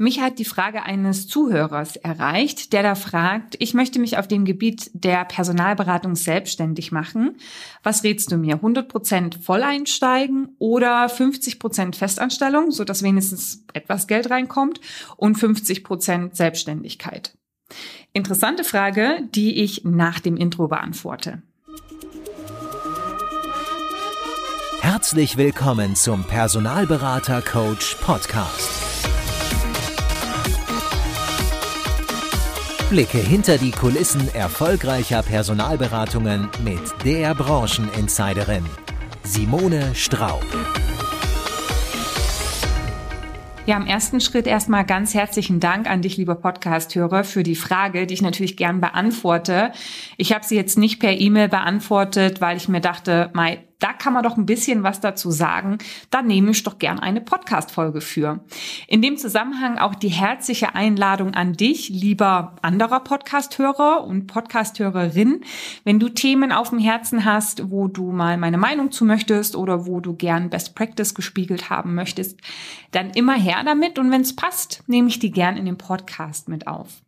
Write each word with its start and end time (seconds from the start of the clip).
Mich 0.00 0.20
hat 0.20 0.38
die 0.38 0.44
Frage 0.44 0.84
eines 0.84 1.26
Zuhörers 1.26 1.96
erreicht, 1.96 2.72
der 2.72 2.84
da 2.84 2.94
fragt, 2.94 3.56
ich 3.58 3.74
möchte 3.74 3.98
mich 3.98 4.16
auf 4.16 4.28
dem 4.28 4.44
Gebiet 4.44 4.92
der 4.94 5.24
Personalberatung 5.24 6.14
selbstständig 6.14 6.92
machen. 6.92 7.36
Was 7.82 8.04
rätst 8.04 8.30
du 8.30 8.36
mir? 8.36 8.54
100 8.54 8.88
Prozent 8.88 9.38
Volleinsteigen 9.42 10.54
oder 10.60 11.08
50 11.08 11.58
Prozent 11.58 11.96
Festanstellung, 11.96 12.70
so 12.70 12.84
dass 12.84 13.02
wenigstens 13.02 13.64
etwas 13.72 14.06
Geld 14.06 14.30
reinkommt 14.30 14.80
und 15.16 15.34
50 15.34 15.82
Prozent 15.82 16.36
Selbstständigkeit? 16.36 17.36
Interessante 18.12 18.62
Frage, 18.62 19.28
die 19.34 19.64
ich 19.64 19.82
nach 19.82 20.20
dem 20.20 20.36
Intro 20.36 20.68
beantworte. 20.68 21.42
Herzlich 24.80 25.36
willkommen 25.36 25.96
zum 25.96 26.22
Personalberater 26.22 27.42
Coach 27.42 27.96
Podcast. 27.96 28.87
Blicke 32.90 33.18
hinter 33.18 33.58
die 33.58 33.70
Kulissen 33.70 34.34
erfolgreicher 34.34 35.22
Personalberatungen 35.22 36.48
mit 36.64 36.80
der 37.04 37.34
Brancheninsiderin 37.34 38.64
Simone 39.22 39.94
Straub. 39.94 40.42
Ja, 43.66 43.76
im 43.76 43.86
ersten 43.86 44.22
Schritt 44.22 44.46
erstmal 44.46 44.86
ganz 44.86 45.12
herzlichen 45.12 45.60
Dank 45.60 45.90
an 45.90 46.00
dich, 46.00 46.16
lieber 46.16 46.34
Podcast-Hörer, 46.34 47.24
für 47.24 47.42
die 47.42 47.56
Frage, 47.56 48.06
die 48.06 48.14
ich 48.14 48.22
natürlich 48.22 48.56
gern 48.56 48.80
beantworte. 48.80 49.72
Ich 50.16 50.32
habe 50.32 50.46
sie 50.46 50.56
jetzt 50.56 50.78
nicht 50.78 50.98
per 50.98 51.12
E-Mail 51.12 51.48
beantwortet, 51.48 52.40
weil 52.40 52.56
ich 52.56 52.70
mir 52.70 52.80
dachte, 52.80 53.28
Mai, 53.34 53.67
da 53.78 53.92
kann 53.92 54.12
man 54.12 54.24
doch 54.24 54.36
ein 54.36 54.46
bisschen 54.46 54.82
was 54.82 55.00
dazu 55.00 55.30
sagen. 55.30 55.78
Da 56.10 56.20
nehme 56.22 56.50
ich 56.50 56.64
doch 56.64 56.78
gern 56.78 56.98
eine 56.98 57.20
Podcast-Folge 57.20 58.00
für. 58.00 58.40
In 58.88 59.02
dem 59.02 59.16
Zusammenhang 59.16 59.78
auch 59.78 59.94
die 59.94 60.08
herzliche 60.08 60.74
Einladung 60.74 61.34
an 61.34 61.52
dich, 61.52 61.88
lieber 61.88 62.56
anderer 62.62 63.00
Podcast-Hörer 63.00 64.04
und 64.04 64.26
Podcast-Hörerin. 64.26 65.42
Wenn 65.84 66.00
du 66.00 66.08
Themen 66.08 66.50
auf 66.50 66.70
dem 66.70 66.80
Herzen 66.80 67.24
hast, 67.24 67.70
wo 67.70 67.86
du 67.86 68.10
mal 68.10 68.36
meine 68.36 68.58
Meinung 68.58 68.90
zu 68.90 69.04
möchtest 69.04 69.54
oder 69.54 69.86
wo 69.86 70.00
du 70.00 70.14
gern 70.14 70.50
Best 70.50 70.74
Practice 70.74 71.14
gespiegelt 71.14 71.70
haben 71.70 71.94
möchtest, 71.94 72.40
dann 72.90 73.10
immer 73.10 73.34
her 73.34 73.62
damit. 73.64 73.98
Und 73.98 74.10
wenn 74.10 74.22
es 74.22 74.34
passt, 74.34 74.82
nehme 74.88 75.08
ich 75.08 75.20
die 75.20 75.30
gern 75.30 75.56
in 75.56 75.66
den 75.66 75.78
Podcast 75.78 76.48
mit 76.48 76.66
auf. 76.66 77.02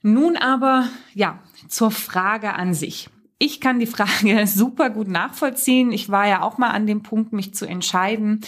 Nun 0.00 0.36
aber, 0.36 0.88
ja, 1.12 1.40
zur 1.68 1.90
Frage 1.90 2.54
an 2.54 2.72
sich. 2.72 3.10
Ich 3.40 3.60
kann 3.60 3.78
die 3.78 3.86
Frage 3.86 4.46
super 4.48 4.90
gut 4.90 5.06
nachvollziehen. 5.06 5.92
Ich 5.92 6.10
war 6.10 6.26
ja 6.26 6.42
auch 6.42 6.58
mal 6.58 6.70
an 6.70 6.88
dem 6.88 7.04
Punkt, 7.04 7.32
mich 7.32 7.54
zu 7.54 7.66
entscheiden, 7.66 8.40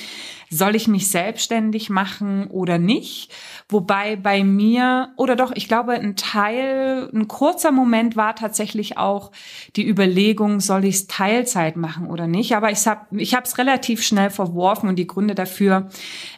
soll 0.51 0.75
ich 0.75 0.89
mich 0.89 1.09
selbstständig 1.09 1.91
machen 1.91 2.49
oder 2.49 2.79
nicht? 2.79 3.33
Wobei 3.69 4.17
bei 4.17 4.43
mir, 4.43 5.13
oder 5.17 5.37
doch, 5.37 5.53
ich 5.55 5.69
glaube, 5.69 5.93
ein 5.93 6.17
Teil, 6.17 7.09
ein 7.15 7.29
kurzer 7.29 7.71
Moment 7.71 8.17
war 8.17 8.35
tatsächlich 8.35 8.99
auch 8.99 9.31
die 9.77 9.89
Überlegung, 9.89 10.59
soll 10.59 10.85
ich 10.85 10.97
es 10.97 11.07
Teilzeit 11.07 11.77
machen 11.77 12.09
oder 12.09 12.27
nicht? 12.27 12.57
Aber 12.57 12.73
ich 12.73 12.85
habe 12.89 13.07
ich 13.13 13.33
es 13.33 13.59
relativ 13.59 14.03
schnell 14.03 14.31
verworfen 14.31 14.89
und 14.89 14.97
die 14.97 15.07
Gründe 15.07 15.37
dafür 15.37 15.89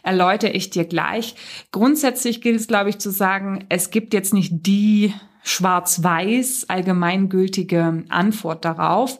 erläutere 0.03 0.51
ich 0.51 0.69
dir 0.69 0.85
gleich. 0.85 1.33
Grundsätzlich 1.71 2.39
gilt 2.39 2.59
es, 2.59 2.67
glaube 2.67 2.91
ich, 2.91 2.99
zu 2.99 3.09
sagen, 3.09 3.65
es 3.69 3.89
gibt 3.89 4.13
jetzt 4.13 4.31
nicht 4.31 4.67
die 4.67 5.11
schwarz-weiß 5.43 6.65
allgemeingültige 6.69 8.03
Antwort 8.09 8.65
darauf. 8.65 9.19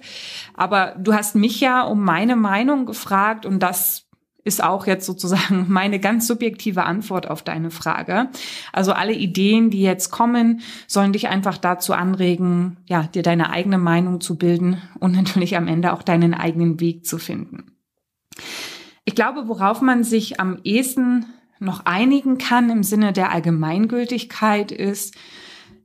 Aber 0.54 0.96
du 0.98 1.14
hast 1.14 1.36
mich 1.36 1.60
ja 1.60 1.84
um 1.84 2.04
meine 2.04 2.36
Meinung 2.36 2.86
gefragt 2.86 3.46
und 3.46 3.60
das 3.60 4.08
ist 4.46 4.64
auch 4.64 4.88
jetzt 4.88 5.06
sozusagen 5.06 5.66
meine 5.70 6.00
ganz 6.00 6.28
subjektive 6.28 6.84
Antwort 6.84 7.30
auf 7.30 7.42
deine 7.42 7.72
Frage. 7.72 8.30
Also 8.72 8.94
alle 8.94 9.14
Ideen, 9.14 9.70
die 9.70 9.82
jetzt 9.82 10.12
kommen, 10.12 10.62
sollen 10.88 11.14
dich 11.14 11.28
einfach 11.28 11.58
dazu 11.58 11.94
anregen, 11.94 12.78
ja, 12.86 13.04
dir 13.04 13.24
deine 13.24 13.50
eigene 13.52 13.78
Meinung 13.78 14.22
zu 14.22 14.38
bilden 14.38 14.82
und 15.00 15.12
natürlich 15.16 15.56
am 15.58 15.68
Ende 15.68 15.94
auch 15.94 16.04
deinen 16.04 16.34
eigenen 16.34 16.80
Weg 16.80 17.06
zu 17.06 17.18
finden. 17.18 17.72
Ich 19.06 19.16
glaube, 19.16 19.48
worauf 19.48 19.82
man 19.82 20.04
sich 20.04 20.40
am 20.40 20.60
ehesten 20.64 21.26
noch 21.60 21.86
einigen 21.86 22.38
kann 22.38 22.70
im 22.70 22.84
Sinne 22.84 23.14
der 23.14 23.32
Allgemeingültigkeit 23.32 24.72
ist, 24.72 25.16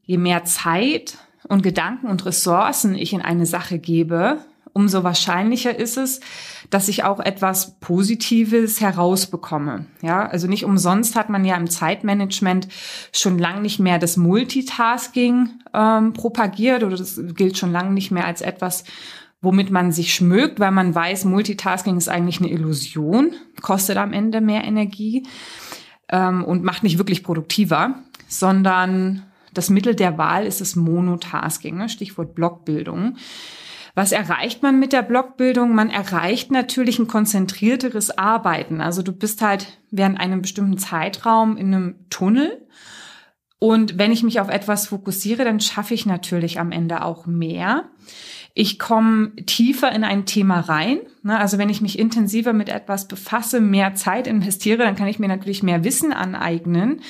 je 0.08 0.16
mehr 0.16 0.44
Zeit 0.44 1.18
und 1.48 1.62
Gedanken 1.62 2.08
und 2.08 2.24
Ressourcen 2.24 2.94
ich 2.94 3.12
in 3.12 3.20
eine 3.20 3.44
Sache 3.44 3.78
gebe, 3.78 4.38
umso 4.72 5.04
wahrscheinlicher 5.04 5.78
ist 5.78 5.98
es, 5.98 6.20
dass 6.70 6.88
ich 6.88 7.04
auch 7.04 7.20
etwas 7.20 7.78
Positives 7.78 8.80
herausbekomme. 8.80 9.84
Ja, 10.00 10.26
also 10.26 10.48
nicht 10.48 10.64
umsonst 10.64 11.14
hat 11.14 11.28
man 11.28 11.44
ja 11.44 11.56
im 11.56 11.68
Zeitmanagement 11.68 12.68
schon 13.12 13.38
lange 13.38 13.60
nicht 13.60 13.80
mehr 13.80 13.98
das 13.98 14.16
Multitasking 14.16 15.50
ähm, 15.74 16.14
propagiert 16.14 16.84
oder 16.84 16.96
das 16.96 17.20
gilt 17.34 17.58
schon 17.58 17.72
lange 17.72 17.92
nicht 17.92 18.10
mehr 18.10 18.24
als 18.24 18.40
etwas, 18.40 18.84
womit 19.42 19.70
man 19.70 19.92
sich 19.92 20.14
schmückt, 20.14 20.58
weil 20.58 20.70
man 20.70 20.94
weiß, 20.94 21.26
Multitasking 21.26 21.98
ist 21.98 22.08
eigentlich 22.08 22.40
eine 22.40 22.50
Illusion, 22.50 23.34
kostet 23.60 23.98
am 23.98 24.14
Ende 24.14 24.40
mehr 24.40 24.64
Energie 24.64 25.26
ähm, 26.08 26.44
und 26.44 26.64
macht 26.64 26.82
nicht 26.82 26.96
wirklich 26.96 27.22
produktiver, 27.22 27.96
sondern 28.26 29.24
das 29.54 29.70
Mittel 29.70 29.94
der 29.94 30.18
Wahl 30.18 30.46
ist 30.46 30.60
das 30.60 30.76
Monotasking, 30.76 31.76
ne? 31.76 31.88
Stichwort 31.88 32.34
Blockbildung. 32.34 33.16
Was 33.94 34.12
erreicht 34.12 34.62
man 34.62 34.78
mit 34.78 34.92
der 34.92 35.02
Blockbildung? 35.02 35.74
Man 35.74 35.90
erreicht 35.90 36.52
natürlich 36.52 37.00
ein 37.00 37.08
konzentrierteres 37.08 38.16
Arbeiten. 38.16 38.80
Also 38.80 39.02
du 39.02 39.10
bist 39.10 39.42
halt 39.42 39.78
während 39.90 40.20
einem 40.20 40.40
bestimmten 40.40 40.78
Zeitraum 40.78 41.56
in 41.56 41.74
einem 41.74 41.96
Tunnel. 42.08 42.64
Und 43.58 43.98
wenn 43.98 44.12
ich 44.12 44.22
mich 44.22 44.38
auf 44.38 44.50
etwas 44.50 44.86
fokussiere, 44.86 45.44
dann 45.44 45.58
schaffe 45.58 45.94
ich 45.94 46.06
natürlich 46.06 46.60
am 46.60 46.70
Ende 46.70 47.02
auch 47.02 47.26
mehr. 47.26 47.90
Ich 48.54 48.78
komme 48.78 49.34
tiefer 49.46 49.90
in 49.90 50.04
ein 50.04 50.26
Thema 50.26 50.60
rein. 50.60 51.00
Ne? 51.22 51.36
Also 51.36 51.58
wenn 51.58 51.68
ich 51.68 51.80
mich 51.80 51.98
intensiver 51.98 52.52
mit 52.52 52.68
etwas 52.68 53.08
befasse, 53.08 53.60
mehr 53.60 53.96
Zeit 53.96 54.28
investiere, 54.28 54.84
dann 54.84 54.94
kann 54.94 55.08
ich 55.08 55.18
mir 55.18 55.28
natürlich 55.28 55.64
mehr 55.64 55.82
Wissen 55.82 56.12
aneignen 56.12 57.00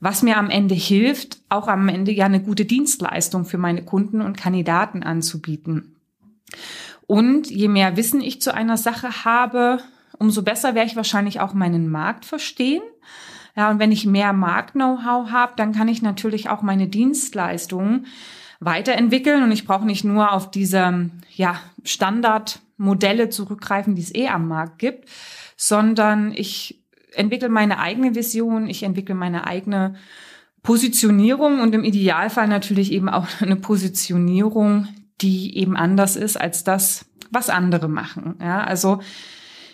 was 0.00 0.22
mir 0.22 0.36
am 0.36 0.50
Ende 0.50 0.74
hilft, 0.74 1.38
auch 1.48 1.68
am 1.68 1.88
Ende 1.88 2.12
ja 2.12 2.26
eine 2.26 2.40
gute 2.40 2.64
Dienstleistung 2.64 3.44
für 3.44 3.58
meine 3.58 3.84
Kunden 3.84 4.20
und 4.20 4.36
Kandidaten 4.36 5.02
anzubieten. 5.02 5.96
Und 7.06 7.50
je 7.50 7.68
mehr 7.68 7.96
Wissen 7.96 8.20
ich 8.20 8.40
zu 8.40 8.54
einer 8.54 8.76
Sache 8.76 9.24
habe, 9.24 9.80
umso 10.18 10.42
besser 10.42 10.74
werde 10.74 10.90
ich 10.90 10.96
wahrscheinlich 10.96 11.40
auch 11.40 11.54
meinen 11.54 11.88
Markt 11.88 12.24
verstehen. 12.24 12.82
Ja, 13.56 13.70
und 13.70 13.80
wenn 13.80 13.90
ich 13.90 14.06
mehr 14.06 14.32
Markt-Know-how 14.32 15.30
habe, 15.30 15.54
dann 15.56 15.72
kann 15.72 15.88
ich 15.88 16.02
natürlich 16.02 16.48
auch 16.48 16.62
meine 16.62 16.86
Dienstleistungen 16.86 18.06
weiterentwickeln 18.60 19.42
und 19.42 19.52
ich 19.52 19.66
brauche 19.66 19.86
nicht 19.86 20.04
nur 20.04 20.32
auf 20.32 20.50
diese 20.50 21.10
ja, 21.34 21.60
Standardmodelle 21.84 23.30
zurückgreifen, 23.30 23.94
die 23.94 24.02
es 24.02 24.14
eh 24.14 24.28
am 24.28 24.48
Markt 24.48 24.78
gibt, 24.78 25.08
sondern 25.56 26.32
ich 26.32 26.80
entwickle 27.12 27.48
meine 27.48 27.78
eigene 27.78 28.14
Vision, 28.14 28.68
ich 28.68 28.82
entwickle 28.82 29.14
meine 29.14 29.46
eigene 29.46 29.94
Positionierung 30.62 31.60
und 31.60 31.74
im 31.74 31.84
Idealfall 31.84 32.48
natürlich 32.48 32.92
eben 32.92 33.08
auch 33.08 33.26
eine 33.40 33.56
Positionierung, 33.56 34.88
die 35.20 35.56
eben 35.56 35.76
anders 35.76 36.16
ist 36.16 36.40
als 36.40 36.64
das, 36.64 37.06
was 37.30 37.50
andere 37.50 37.88
machen. 37.88 38.36
Ja, 38.40 38.62
also 38.64 39.00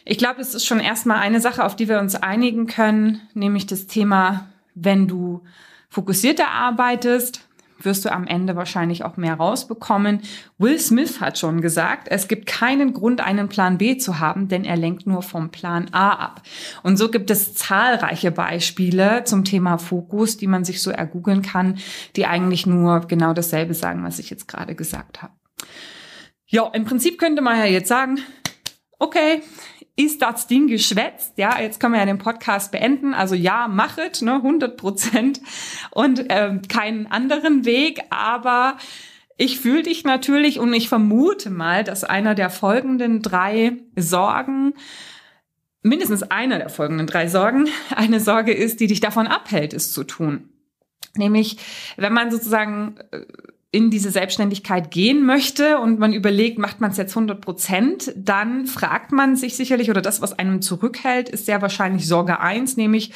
ich 0.05 0.19
glaube, 0.19 0.41
es 0.41 0.55
ist 0.55 0.67
schon 0.67 0.81
erstmal 0.81 1.19
eine 1.19 1.41
Sache, 1.41 1.65
auf 1.65 1.77
die 1.77 1.89
wir 1.89 1.99
uns 1.99 2.15
einigen 2.15 2.67
können, 2.67 3.21
nämlich 3.33 3.67
das 3.67 3.87
Thema, 3.87 4.49
wenn 4.75 5.09
du 5.09 5.43
fokussierter 5.89 6.49
arbeitest, 6.49 7.47
wirst 7.81 8.05
du 8.05 8.12
am 8.12 8.27
Ende 8.27 8.57
wahrscheinlich 8.57 9.05
auch 9.05 9.17
mehr 9.17 9.35
rausbekommen. 9.35 10.21
Will 10.59 10.79
Smith 10.79 11.21
hat 11.21 11.39
schon 11.39 11.61
gesagt, 11.61 12.09
es 12.11 12.29
gibt 12.29 12.47
keinen 12.47 12.93
Grund, 12.93 13.21
einen 13.21 13.49
Plan 13.49 13.79
B 13.79 13.97
zu 13.97 14.19
haben, 14.19 14.49
denn 14.49 14.65
er 14.65 14.77
lenkt 14.77 15.07
nur 15.07 15.23
vom 15.23 15.51
Plan 15.51 15.89
A 15.93 16.11
ab. 16.11 16.43
Und 16.83 16.97
so 16.97 17.11
gibt 17.11 17.31
es 17.31 17.55
zahlreiche 17.55 18.31
Beispiele 18.31 19.25
zum 19.25 19.45
Thema 19.45 19.79
Fokus, 19.79 20.37
die 20.37 20.47
man 20.47 20.65
sich 20.65 20.82
so 20.82 20.91
ergoogeln 20.91 21.43
kann, 21.43 21.79
die 22.17 22.26
eigentlich 22.26 22.67
nur 22.67 23.00
genau 23.00 23.32
dasselbe 23.32 23.75
sagen, 23.75 24.05
was 24.05 24.19
ich 24.19 24.31
jetzt 24.31 24.49
gerade 24.49 24.75
gesagt 24.75 25.23
habe. 25.23 25.32
Ja, 26.47 26.70
im 26.73 26.85
Prinzip 26.85 27.19
könnte 27.19 27.43
man 27.43 27.59
ja 27.59 27.65
jetzt 27.65 27.88
sagen, 27.88 28.19
okay, 28.99 29.43
ist 29.96 30.23
das 30.23 30.46
Ding 30.46 30.67
geschwätzt? 30.67 31.35
Ja, 31.37 31.61
jetzt 31.61 31.79
können 31.79 31.93
wir 31.93 32.00
ja 32.00 32.06
den 32.06 32.19
Podcast 32.19 32.73
beenden. 32.73 33.14
Also 33.14 33.35
ja, 33.35 33.69
machet, 33.69 34.23
ne, 34.23 34.35
100 34.35 34.76
Prozent 34.76 35.41
und 35.91 36.25
ähm, 36.31 36.62
keinen 36.62 37.06
anderen 37.06 37.64
Weg. 37.64 38.00
Aber 38.11 38.76
ich 39.37 39.61
fühle 39.61 39.85
dich 39.85 40.05
natürlich 40.05 40.58
und 40.58 40.73
ich 40.73 40.88
vermute 40.88 41.50
mal, 41.50 41.85
dass 41.85 42.05
einer 42.05 42.35
der 42.35 42.50
folgenden 42.50 43.23
drei 43.23 43.79
Sorgen 43.96 44.75
mindestens 45.85 46.23
einer 46.23 46.58
der 46.58 46.70
folgenden 46.70 47.06
drei 47.06 47.29
Sorgen 47.29 47.69
eine 47.94 48.19
Sorge 48.19 48.52
ist, 48.52 48.81
die 48.81 48.88
dich 48.88 49.00
davon 49.00 49.29
abhält, 49.29 49.73
es 49.73 49.93
zu 49.93 50.02
tun. 50.02 50.49
Nämlich, 51.17 51.58
wenn 51.96 52.12
man 52.12 52.32
sozusagen 52.32 52.96
äh, 53.12 53.20
in 53.75 53.91
diese 53.91 54.12
Selbstständigkeit 54.12 54.93
gehen 54.93 55.26
möchte 55.26 55.79
und 55.79 55.99
man 55.99 56.12
überlegt, 56.12 56.59
macht 56.59 56.81
man 56.81 56.93
es 56.93 56.97
jetzt 56.97 57.17
100 57.17 57.41
Prozent, 57.41 58.12
dann 58.15 58.67
fragt 58.67 59.11
man 59.11 59.35
sich 59.35 59.56
sicherlich, 59.56 59.91
oder 59.91 60.00
das, 60.00 60.23
was 60.23 60.38
einem 60.38 60.62
zurückhält, 60.62 61.29
ist 61.29 61.47
sehr 61.47 61.61
wahrscheinlich 61.61 62.06
Sorge 62.06 62.38
eins, 62.38 62.76
nämlich, 62.76 63.11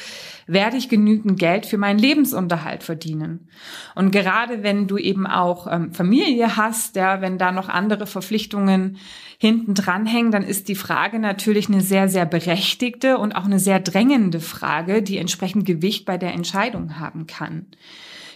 werde 0.47 0.75
ich 0.75 0.89
genügend 0.89 1.39
Geld 1.39 1.65
für 1.65 1.77
meinen 1.77 1.97
Lebensunterhalt 1.97 2.83
verdienen? 2.83 3.47
Und 3.95 4.11
gerade 4.11 4.61
wenn 4.61 4.87
du 4.87 4.97
eben 4.97 5.27
auch 5.27 5.65
ähm, 5.71 5.93
Familie 5.93 6.57
hast, 6.57 6.97
ja, 6.97 7.21
wenn 7.21 7.37
da 7.37 7.53
noch 7.53 7.69
andere 7.69 8.05
Verpflichtungen 8.05 8.97
hinten 9.37 9.75
dranhängen, 9.75 10.31
dann 10.31 10.43
ist 10.43 10.67
die 10.67 10.75
Frage 10.75 11.19
natürlich 11.19 11.69
eine 11.69 11.79
sehr, 11.79 12.09
sehr 12.09 12.25
berechtigte 12.25 13.17
und 13.17 13.33
auch 13.33 13.45
eine 13.45 13.59
sehr 13.59 13.79
drängende 13.79 14.41
Frage, 14.41 15.01
die 15.03 15.19
entsprechend 15.19 15.65
Gewicht 15.65 16.03
bei 16.03 16.17
der 16.17 16.33
Entscheidung 16.33 16.99
haben 16.99 17.27
kann. 17.27 17.67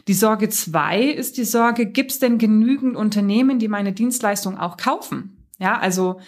Die 0.08 0.14
Sorge 0.14 0.50
zwei 0.50 1.02
ist 1.02 1.38
die 1.38 1.46
Sorge, 1.46 1.86
gibt 1.86 2.12
es 2.12 2.20
denn 2.20 2.38
genügend 2.38 2.96
Unternehmen, 2.96 3.60
die 3.60 3.68
meine 3.68 3.94
Dienstleistung 3.94 4.58
auch 4.58 4.78
kaufen? 4.78 5.38
Ja, 5.60 5.78
also 5.78 6.20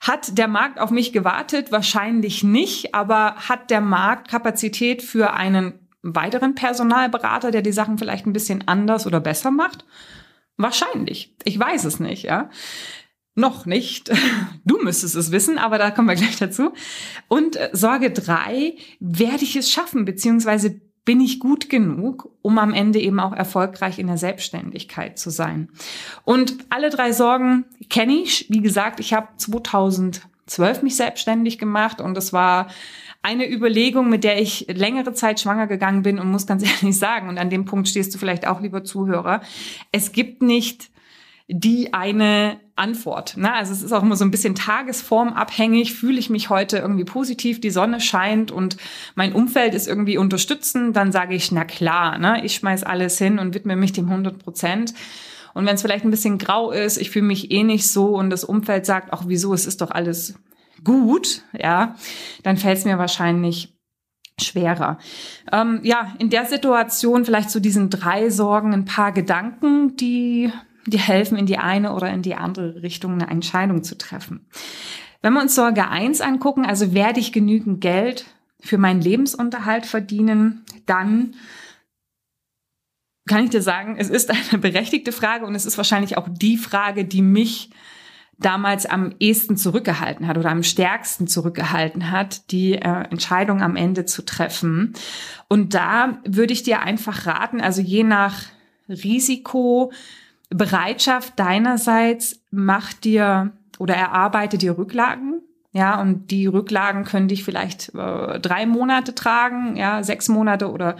hat 0.00 0.38
der 0.38 0.48
Markt 0.48 0.78
auf 0.78 0.90
mich 0.90 1.12
gewartet? 1.12 1.72
Wahrscheinlich 1.72 2.44
nicht, 2.44 2.94
aber 2.94 3.36
hat 3.36 3.70
der 3.70 3.80
Markt 3.80 4.28
Kapazität 4.28 5.02
für 5.02 5.32
einen 5.32 5.74
weiteren 6.02 6.54
Personalberater, 6.54 7.50
der 7.50 7.62
die 7.62 7.72
Sachen 7.72 7.98
vielleicht 7.98 8.26
ein 8.26 8.34
bisschen 8.34 8.68
anders 8.68 9.06
oder 9.06 9.20
besser 9.20 9.50
macht? 9.50 9.84
Wahrscheinlich. 10.56 11.34
Ich 11.44 11.58
weiß 11.58 11.84
es 11.84 11.98
nicht, 11.98 12.24
ja. 12.24 12.50
Noch 13.34 13.66
nicht. 13.66 14.12
Du 14.66 14.82
müsstest 14.82 15.14
es 15.14 15.30
wissen, 15.30 15.58
aber 15.58 15.76
da 15.76 15.90
kommen 15.90 16.08
wir 16.08 16.14
gleich 16.14 16.36
dazu. 16.36 16.72
Und 17.28 17.56
äh, 17.56 17.68
Sorge 17.72 18.10
drei: 18.10 18.76
werde 18.98 19.44
ich 19.44 19.56
es 19.56 19.70
schaffen, 19.70 20.04
beziehungsweise 20.06 20.80
bin 21.04 21.20
ich 21.20 21.38
gut 21.38 21.68
genug, 21.68 22.30
um 22.42 22.58
am 22.58 22.72
Ende 22.72 22.98
eben 22.98 23.20
auch 23.20 23.32
erfolgreich 23.32 23.98
in 23.98 24.06
der 24.06 24.16
Selbstständigkeit 24.16 25.18
zu 25.18 25.30
sein. 25.30 25.68
Und 26.24 26.56
alle 26.70 26.90
drei 26.90 27.12
Sorgen 27.12 27.64
kenne 27.90 28.14
ich. 28.14 28.46
Wie 28.48 28.60
gesagt, 28.60 29.00
ich 29.00 29.12
habe 29.12 29.28
2012 29.36 30.82
mich 30.82 30.96
selbstständig 30.96 31.58
gemacht 31.58 32.00
und 32.00 32.16
es 32.16 32.32
war 32.32 32.68
eine 33.22 33.50
Überlegung, 33.50 34.10
mit 34.10 34.24
der 34.24 34.40
ich 34.40 34.66
längere 34.68 35.14
Zeit 35.14 35.40
schwanger 35.40 35.66
gegangen 35.66 36.02
bin 36.02 36.18
und 36.18 36.30
muss 36.30 36.46
ganz 36.46 36.62
ehrlich 36.82 36.98
sagen, 36.98 37.28
und 37.28 37.38
an 37.38 37.50
dem 37.50 37.64
Punkt 37.64 37.88
stehst 37.88 38.14
du 38.14 38.18
vielleicht 38.18 38.46
auch, 38.46 38.60
lieber 38.60 38.84
Zuhörer, 38.84 39.42
es 39.92 40.12
gibt 40.12 40.42
nicht 40.42 40.90
die 41.48 41.92
eine 41.92 42.58
Antwort. 42.76 43.36
Ne? 43.36 43.52
Also 43.52 43.72
es 43.72 43.82
ist 43.82 43.92
auch 43.92 44.02
immer 44.02 44.16
so 44.16 44.24
ein 44.24 44.30
bisschen 44.30 44.54
tagesformabhängig. 44.54 45.94
Fühle 45.94 46.18
ich 46.18 46.28
mich 46.28 46.50
heute 46.50 46.78
irgendwie 46.78 47.04
positiv, 47.04 47.60
die 47.60 47.70
Sonne 47.70 48.00
scheint 48.00 48.50
und 48.50 48.76
mein 49.14 49.32
Umfeld 49.32 49.74
ist 49.74 49.86
irgendwie 49.86 50.18
unterstützend, 50.18 50.96
dann 50.96 51.12
sage 51.12 51.34
ich, 51.34 51.52
na 51.52 51.64
klar, 51.64 52.18
ne? 52.18 52.44
ich 52.44 52.54
schmeiß 52.56 52.82
alles 52.82 53.18
hin 53.18 53.38
und 53.38 53.54
widme 53.54 53.76
mich 53.76 53.92
dem 53.92 54.08
100 54.08 54.38
Prozent. 54.38 54.94
Und 55.54 55.66
wenn 55.66 55.76
es 55.76 55.82
vielleicht 55.82 56.04
ein 56.04 56.10
bisschen 56.10 56.38
grau 56.38 56.72
ist, 56.72 56.96
ich 56.96 57.10
fühle 57.10 57.26
mich 57.26 57.52
eh 57.52 57.62
nicht 57.62 57.88
so 57.88 58.16
und 58.16 58.30
das 58.30 58.42
Umfeld 58.42 58.86
sagt, 58.86 59.12
auch 59.12 59.24
wieso, 59.26 59.54
es 59.54 59.66
ist 59.66 59.80
doch 59.80 59.92
alles 59.92 60.34
gut, 60.82 61.42
ja, 61.56 61.94
dann 62.42 62.56
fällt 62.56 62.78
es 62.78 62.84
mir 62.84 62.98
wahrscheinlich 62.98 63.78
schwerer. 64.40 64.98
Ähm, 65.52 65.78
ja, 65.84 66.12
in 66.18 66.28
der 66.28 66.44
Situation 66.44 67.24
vielleicht 67.24 67.50
zu 67.50 67.60
diesen 67.60 67.88
drei 67.88 68.30
Sorgen 68.30 68.72
ein 68.72 68.84
paar 68.84 69.12
Gedanken, 69.12 69.96
die 69.96 70.52
die 70.86 70.98
helfen, 70.98 71.36
in 71.38 71.46
die 71.46 71.58
eine 71.58 71.94
oder 71.94 72.10
in 72.10 72.22
die 72.22 72.34
andere 72.34 72.82
Richtung 72.82 73.14
eine 73.14 73.30
Entscheidung 73.30 73.82
zu 73.82 73.96
treffen. 73.96 74.46
Wenn 75.22 75.32
wir 75.32 75.40
uns 75.40 75.54
Sorge 75.54 75.88
1 75.88 76.20
angucken, 76.20 76.66
also 76.66 76.92
werde 76.92 77.20
ich 77.20 77.32
genügend 77.32 77.80
Geld 77.80 78.26
für 78.60 78.78
meinen 78.78 79.00
Lebensunterhalt 79.00 79.86
verdienen, 79.86 80.64
dann 80.86 81.34
kann 83.26 83.44
ich 83.44 83.50
dir 83.50 83.62
sagen, 83.62 83.96
es 83.98 84.10
ist 84.10 84.30
eine 84.30 84.60
berechtigte 84.60 85.12
Frage 85.12 85.46
und 85.46 85.54
es 85.54 85.66
ist 85.66 85.76
wahrscheinlich 85.76 86.16
auch 86.18 86.28
die 86.30 86.58
Frage, 86.58 87.04
die 87.04 87.22
mich 87.22 87.70
damals 88.38 88.84
am 88.84 89.14
ehesten 89.20 89.56
zurückgehalten 89.56 90.26
hat 90.26 90.36
oder 90.38 90.50
am 90.50 90.62
stärksten 90.62 91.26
zurückgehalten 91.26 92.10
hat, 92.10 92.50
die 92.50 92.74
äh, 92.74 93.04
Entscheidung 93.10 93.62
am 93.62 93.76
Ende 93.76 94.06
zu 94.06 94.24
treffen. 94.24 94.92
Und 95.48 95.74
da 95.74 96.18
würde 96.26 96.52
ich 96.52 96.64
dir 96.64 96.80
einfach 96.80 97.26
raten, 97.26 97.60
also 97.60 97.80
je 97.80 98.02
nach 98.02 98.42
Risiko, 98.88 99.92
Bereitschaft 100.56 101.32
deinerseits 101.36 102.40
macht 102.52 103.04
dir 103.04 103.52
oder 103.80 103.94
erarbeite 103.94 104.56
dir 104.56 104.78
Rücklagen. 104.78 105.42
Ja, 105.72 106.00
und 106.00 106.30
die 106.30 106.46
Rücklagen 106.46 107.04
können 107.04 107.26
dich 107.26 107.42
vielleicht 107.42 107.92
äh, 107.96 108.38
drei 108.38 108.64
Monate 108.64 109.16
tragen, 109.16 109.76
ja, 109.76 110.04
sechs 110.04 110.28
Monate 110.28 110.70
oder 110.70 110.94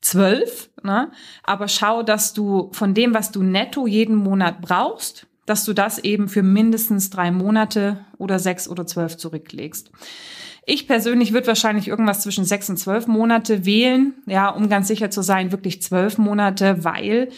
zwölf. 0.00 0.70
Ne? 0.82 1.10
Aber 1.42 1.68
schau, 1.68 2.02
dass 2.02 2.32
du 2.32 2.70
von 2.72 2.94
dem, 2.94 3.12
was 3.12 3.30
du 3.30 3.42
netto 3.42 3.86
jeden 3.86 4.16
Monat 4.16 4.62
brauchst, 4.62 5.26
dass 5.44 5.66
du 5.66 5.74
das 5.74 5.98
eben 5.98 6.28
für 6.28 6.42
mindestens 6.42 7.10
drei 7.10 7.30
Monate 7.30 8.06
oder 8.16 8.38
sechs 8.38 8.66
oder 8.66 8.86
zwölf 8.86 9.18
zurücklegst. 9.18 9.90
Ich 10.64 10.86
persönlich 10.86 11.34
würde 11.34 11.46
wahrscheinlich 11.46 11.88
irgendwas 11.88 12.22
zwischen 12.22 12.46
sechs 12.46 12.70
und 12.70 12.78
zwölf 12.78 13.06
Monate 13.06 13.66
wählen, 13.66 14.14
ja, 14.24 14.48
um 14.48 14.70
ganz 14.70 14.88
sicher 14.88 15.10
zu 15.10 15.22
sein, 15.22 15.52
wirklich 15.52 15.82
zwölf 15.82 16.16
Monate, 16.16 16.84
weil 16.84 17.28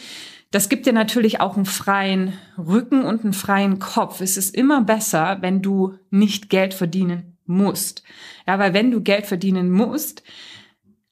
das 0.51 0.69
gibt 0.69 0.87
dir 0.87 0.93
natürlich 0.93 1.41
auch 1.41 1.57
einen 1.57 1.67
freien 1.67 2.33
Rücken 2.59 3.03
und 3.03 3.23
einen 3.23 3.33
freien 3.33 3.79
Kopf. 3.79 4.21
Es 4.21 4.37
ist 4.37 4.55
immer 4.55 4.83
besser, 4.83 5.39
wenn 5.41 5.63
du 5.63 5.95
nicht 6.11 6.51
Geld 6.51 6.75
verdienen 6.75 7.37
musst. 7.47 8.03
Ja, 8.47 8.59
weil 8.59 8.75
wenn 8.75 8.91
du 8.91 9.01
Geld 9.01 9.27
verdienen 9.27 9.71
musst, 9.71 10.23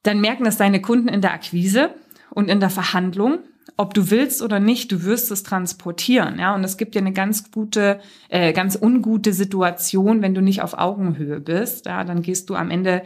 dann 0.02 0.20
merken 0.20 0.44
das 0.44 0.56
deine 0.56 0.80
Kunden 0.80 1.08
in 1.08 1.20
der 1.20 1.32
Akquise 1.32 1.90
und 2.30 2.48
in 2.48 2.60
der 2.60 2.70
Verhandlung. 2.70 3.40
Ob 3.76 3.94
du 3.94 4.10
willst 4.10 4.42
oder 4.42 4.58
nicht, 4.58 4.90
du 4.90 5.04
wirst 5.04 5.30
es 5.30 5.44
transportieren, 5.44 6.38
ja. 6.40 6.54
Und 6.54 6.64
es 6.64 6.76
gibt 6.76 6.96
dir 6.96 7.00
eine 7.00 7.12
ganz 7.12 7.52
gute, 7.52 8.00
äh, 8.28 8.52
ganz 8.52 8.76
ungute 8.80 9.32
Situation, 9.32 10.20
wenn 10.20 10.34
du 10.34 10.40
nicht 10.40 10.62
auf 10.62 10.76
Augenhöhe 10.76 11.38
bist. 11.38 11.86
Ja, 11.86 12.02
dann 12.02 12.22
gehst 12.22 12.50
du 12.50 12.56
am 12.56 12.70
Ende 12.70 13.02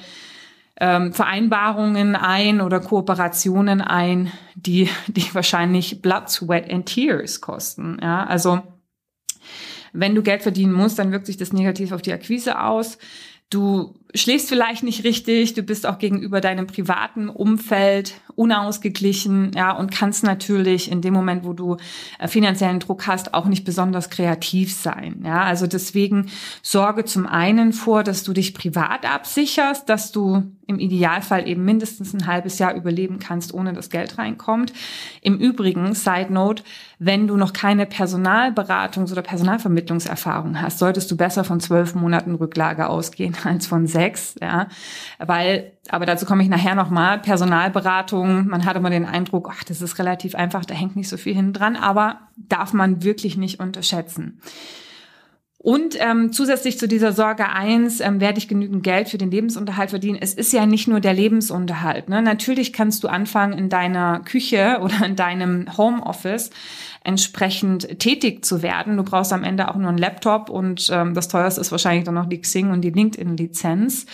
ähm, 0.82 1.12
Vereinbarungen 1.12 2.16
ein 2.16 2.60
oder 2.60 2.80
Kooperationen 2.80 3.80
ein, 3.80 4.32
die, 4.56 4.90
die 5.06 5.32
wahrscheinlich 5.32 6.02
Blood, 6.02 6.28
Sweat 6.28 6.68
and 6.70 6.86
Tears 6.86 7.40
kosten. 7.40 7.98
Ja, 8.02 8.24
also 8.24 8.60
wenn 9.92 10.16
du 10.16 10.22
Geld 10.22 10.42
verdienen 10.42 10.72
musst, 10.72 10.98
dann 10.98 11.12
wirkt 11.12 11.26
sich 11.26 11.36
das 11.36 11.52
negativ 11.52 11.92
auf 11.92 12.02
die 12.02 12.12
Akquise 12.12 12.60
aus. 12.60 12.98
Du 13.48 13.94
schläfst 14.14 14.48
vielleicht 14.48 14.82
nicht 14.82 15.04
richtig, 15.04 15.54
du 15.54 15.62
bist 15.62 15.86
auch 15.86 15.98
gegenüber 15.98 16.40
deinem 16.40 16.66
privaten 16.66 17.28
Umfeld 17.28 18.14
unausgeglichen, 18.34 19.52
ja, 19.54 19.72
und 19.72 19.90
kannst 19.90 20.24
natürlich 20.24 20.90
in 20.90 21.00
dem 21.00 21.14
Moment, 21.14 21.44
wo 21.44 21.52
du 21.52 21.76
äh, 22.18 22.28
finanziellen 22.28 22.80
Druck 22.80 23.06
hast, 23.06 23.34
auch 23.34 23.46
nicht 23.46 23.64
besonders 23.64 24.10
kreativ 24.10 24.72
sein, 24.72 25.22
ja. 25.24 25.42
Also 25.42 25.66
deswegen 25.66 26.30
sorge 26.62 27.04
zum 27.04 27.26
einen 27.26 27.72
vor, 27.72 28.02
dass 28.02 28.24
du 28.24 28.32
dich 28.32 28.54
privat 28.54 29.04
absicherst, 29.04 29.88
dass 29.88 30.12
du 30.12 30.42
im 30.66 30.78
Idealfall 30.78 31.46
eben 31.46 31.64
mindestens 31.64 32.14
ein 32.14 32.26
halbes 32.26 32.58
Jahr 32.58 32.74
überleben 32.74 33.18
kannst, 33.18 33.52
ohne 33.52 33.72
dass 33.72 33.90
Geld 33.90 34.18
reinkommt. 34.18 34.72
Im 35.20 35.38
Übrigen, 35.38 35.94
Side 35.94 36.32
Note, 36.32 36.62
wenn 36.98 37.26
du 37.26 37.36
noch 37.36 37.52
keine 37.52 37.84
Personalberatungs- 37.84 39.12
oder 39.12 39.22
Personalvermittlungserfahrung 39.22 40.60
hast, 40.60 40.78
solltest 40.78 41.10
du 41.10 41.16
besser 41.16 41.44
von 41.44 41.60
zwölf 41.60 41.94
Monaten 41.94 42.34
Rücklage 42.34 42.88
ausgehen 42.88 43.36
als 43.44 43.66
von 43.66 43.86
sechs, 43.86 44.01
ja, 44.40 44.68
weil, 45.18 45.72
aber 45.88 46.06
dazu 46.06 46.26
komme 46.26 46.42
ich 46.42 46.48
nachher 46.48 46.74
nochmal, 46.74 47.18
Personalberatung, 47.18 48.46
man 48.46 48.64
hat 48.64 48.76
immer 48.76 48.90
den 48.90 49.06
Eindruck, 49.06 49.50
ach, 49.52 49.64
das 49.64 49.82
ist 49.82 49.98
relativ 49.98 50.34
einfach, 50.34 50.64
da 50.64 50.74
hängt 50.74 50.96
nicht 50.96 51.08
so 51.08 51.16
viel 51.16 51.34
hinten 51.34 51.52
dran, 51.52 51.76
aber 51.76 52.20
darf 52.36 52.72
man 52.72 53.02
wirklich 53.02 53.36
nicht 53.36 53.60
unterschätzen. 53.60 54.40
Und 55.62 55.96
ähm, 56.00 56.32
zusätzlich 56.32 56.76
zu 56.76 56.88
dieser 56.88 57.12
Sorge 57.12 57.48
eins 57.48 58.00
ähm, 58.00 58.20
werde 58.20 58.38
ich 58.38 58.48
genügend 58.48 58.82
Geld 58.82 59.08
für 59.08 59.16
den 59.16 59.30
Lebensunterhalt 59.30 59.90
verdienen. 59.90 60.18
Es 60.20 60.34
ist 60.34 60.52
ja 60.52 60.66
nicht 60.66 60.88
nur 60.88 60.98
der 60.98 61.14
Lebensunterhalt. 61.14 62.08
Ne? 62.08 62.20
Natürlich 62.20 62.72
kannst 62.72 63.04
du 63.04 63.08
anfangen, 63.08 63.56
in 63.56 63.68
deiner 63.68 64.20
Küche 64.20 64.78
oder 64.82 65.06
in 65.06 65.14
deinem 65.14 65.66
Homeoffice 65.78 66.50
entsprechend 67.04 68.00
tätig 68.00 68.44
zu 68.44 68.62
werden. 68.62 68.96
Du 68.96 69.04
brauchst 69.04 69.32
am 69.32 69.44
Ende 69.44 69.68
auch 69.68 69.76
nur 69.76 69.88
einen 69.88 69.98
Laptop 69.98 70.50
und 70.50 70.88
ähm, 70.90 71.14
das 71.14 71.28
teuerste 71.28 71.60
ist 71.60 71.70
wahrscheinlich 71.70 72.04
dann 72.04 72.14
noch 72.14 72.28
die 72.28 72.40
Xing 72.40 72.72
und 72.72 72.80
die 72.80 72.90
LinkedIn-Lizenz. 72.90 74.06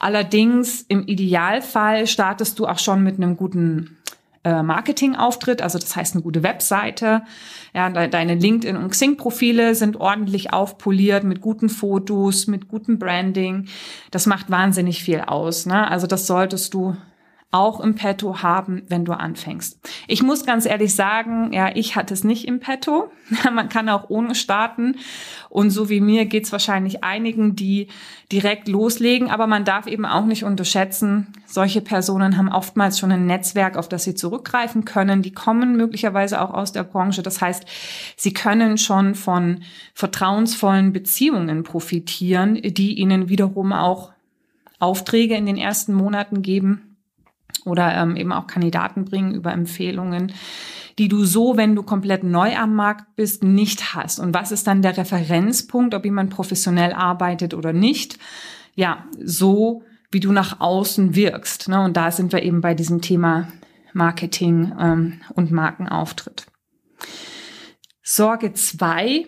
Allerdings 0.00 0.84
im 0.88 1.06
Idealfall 1.06 2.08
startest 2.08 2.58
du 2.58 2.66
auch 2.66 2.78
schon 2.80 3.04
mit 3.04 3.16
einem 3.16 3.36
guten 3.36 3.96
äh, 4.42 4.62
Marketingauftritt, 4.62 5.60
also 5.60 5.78
das 5.78 5.94
heißt 5.94 6.14
eine 6.14 6.22
gute 6.22 6.42
Webseite. 6.42 7.22
Ja, 7.74 7.90
deine 7.90 8.34
LinkedIn 8.34 8.76
und 8.76 8.90
Xing 8.90 9.16
Profile 9.16 9.74
sind 9.74 9.98
ordentlich 9.98 10.52
aufpoliert 10.52 11.24
mit 11.24 11.40
guten 11.40 11.68
Fotos, 11.68 12.46
mit 12.46 12.68
gutem 12.68 12.98
Branding. 12.98 13.68
Das 14.10 14.26
macht 14.26 14.50
wahnsinnig 14.50 15.02
viel 15.02 15.20
aus. 15.20 15.66
Ne? 15.66 15.88
Also 15.88 16.06
das 16.06 16.26
solltest 16.26 16.72
du 16.72 16.96
auch 17.52 17.80
im 17.80 17.96
Petto 17.96 18.42
haben, 18.42 18.82
wenn 18.88 19.04
du 19.04 19.12
anfängst. 19.12 19.80
Ich 20.06 20.22
muss 20.22 20.46
ganz 20.46 20.66
ehrlich 20.66 20.94
sagen, 20.94 21.52
ja, 21.52 21.74
ich 21.74 21.96
hatte 21.96 22.14
es 22.14 22.22
nicht 22.22 22.46
im 22.46 22.60
Petto. 22.60 23.10
Man 23.52 23.68
kann 23.68 23.88
auch 23.88 24.08
ohne 24.08 24.36
starten. 24.36 24.96
Und 25.48 25.70
so 25.70 25.88
wie 25.88 26.00
mir 26.00 26.26
geht's 26.26 26.52
wahrscheinlich 26.52 27.02
einigen, 27.02 27.56
die 27.56 27.88
direkt 28.30 28.68
loslegen. 28.68 29.30
Aber 29.30 29.48
man 29.48 29.64
darf 29.64 29.88
eben 29.88 30.06
auch 30.06 30.24
nicht 30.24 30.44
unterschätzen, 30.44 31.26
solche 31.44 31.80
Personen 31.80 32.36
haben 32.36 32.48
oftmals 32.48 33.00
schon 33.00 33.10
ein 33.10 33.26
Netzwerk, 33.26 33.76
auf 33.76 33.88
das 33.88 34.04
sie 34.04 34.14
zurückgreifen 34.14 34.84
können. 34.84 35.22
Die 35.22 35.32
kommen 35.32 35.76
möglicherweise 35.76 36.40
auch 36.40 36.54
aus 36.54 36.70
der 36.70 36.84
Branche. 36.84 37.24
Das 37.24 37.40
heißt, 37.40 37.64
sie 38.16 38.32
können 38.32 38.78
schon 38.78 39.16
von 39.16 39.62
vertrauensvollen 39.94 40.92
Beziehungen 40.92 41.64
profitieren, 41.64 42.54
die 42.62 42.94
ihnen 42.94 43.28
wiederum 43.28 43.72
auch 43.72 44.12
Aufträge 44.78 45.34
in 45.34 45.46
den 45.46 45.56
ersten 45.56 45.92
Monaten 45.92 46.42
geben 46.42 46.89
oder 47.64 47.94
ähm, 47.94 48.16
eben 48.16 48.32
auch 48.32 48.46
Kandidaten 48.46 49.04
bringen 49.04 49.34
über 49.34 49.52
Empfehlungen, 49.52 50.32
die 50.98 51.08
du 51.08 51.24
so, 51.24 51.56
wenn 51.56 51.74
du 51.74 51.82
komplett 51.82 52.24
neu 52.24 52.56
am 52.56 52.74
Markt 52.74 53.16
bist, 53.16 53.42
nicht 53.42 53.94
hast. 53.94 54.18
Und 54.18 54.34
was 54.34 54.52
ist 54.52 54.66
dann 54.66 54.82
der 54.82 54.96
Referenzpunkt, 54.96 55.94
ob 55.94 56.04
jemand 56.04 56.30
professionell 56.30 56.92
arbeitet 56.92 57.54
oder 57.54 57.72
nicht? 57.72 58.18
Ja, 58.74 59.04
so 59.22 59.82
wie 60.10 60.20
du 60.20 60.32
nach 60.32 60.60
außen 60.60 61.14
wirkst. 61.14 61.68
Ne? 61.68 61.80
Und 61.82 61.96
da 61.96 62.10
sind 62.10 62.32
wir 62.32 62.42
eben 62.42 62.60
bei 62.60 62.74
diesem 62.74 63.00
Thema 63.00 63.48
Marketing 63.92 64.72
ähm, 64.78 65.20
und 65.34 65.50
Markenauftritt. 65.50 66.46
Sorge 68.02 68.52
zwei 68.54 69.26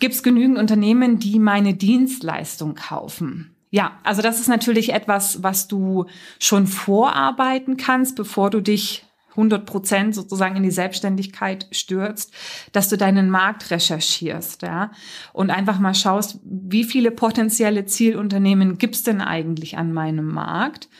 Gibt 0.00 0.14
es 0.14 0.22
genügend 0.22 0.58
Unternehmen, 0.58 1.18
die 1.18 1.38
meine 1.38 1.74
Dienstleistung 1.74 2.74
kaufen? 2.74 3.54
Ja, 3.74 3.92
also 4.04 4.20
das 4.20 4.38
ist 4.38 4.48
natürlich 4.48 4.92
etwas, 4.92 5.42
was 5.42 5.66
du 5.66 6.04
schon 6.38 6.66
vorarbeiten 6.66 7.78
kannst, 7.78 8.16
bevor 8.16 8.50
du 8.50 8.60
dich 8.60 9.06
100 9.30 9.64
Prozent 9.64 10.14
sozusagen 10.14 10.56
in 10.56 10.62
die 10.62 10.70
Selbstständigkeit 10.70 11.68
stürzt, 11.72 12.34
dass 12.72 12.90
du 12.90 12.98
deinen 12.98 13.30
Markt 13.30 13.70
recherchierst, 13.70 14.60
ja, 14.60 14.90
und 15.32 15.48
einfach 15.48 15.78
mal 15.78 15.94
schaust, 15.94 16.38
wie 16.44 16.84
viele 16.84 17.10
potenzielle 17.10 17.86
Zielunternehmen 17.86 18.76
gibt's 18.76 19.04
denn 19.04 19.22
eigentlich 19.22 19.78
an 19.78 19.94
meinem 19.94 20.26
Markt? 20.26 20.90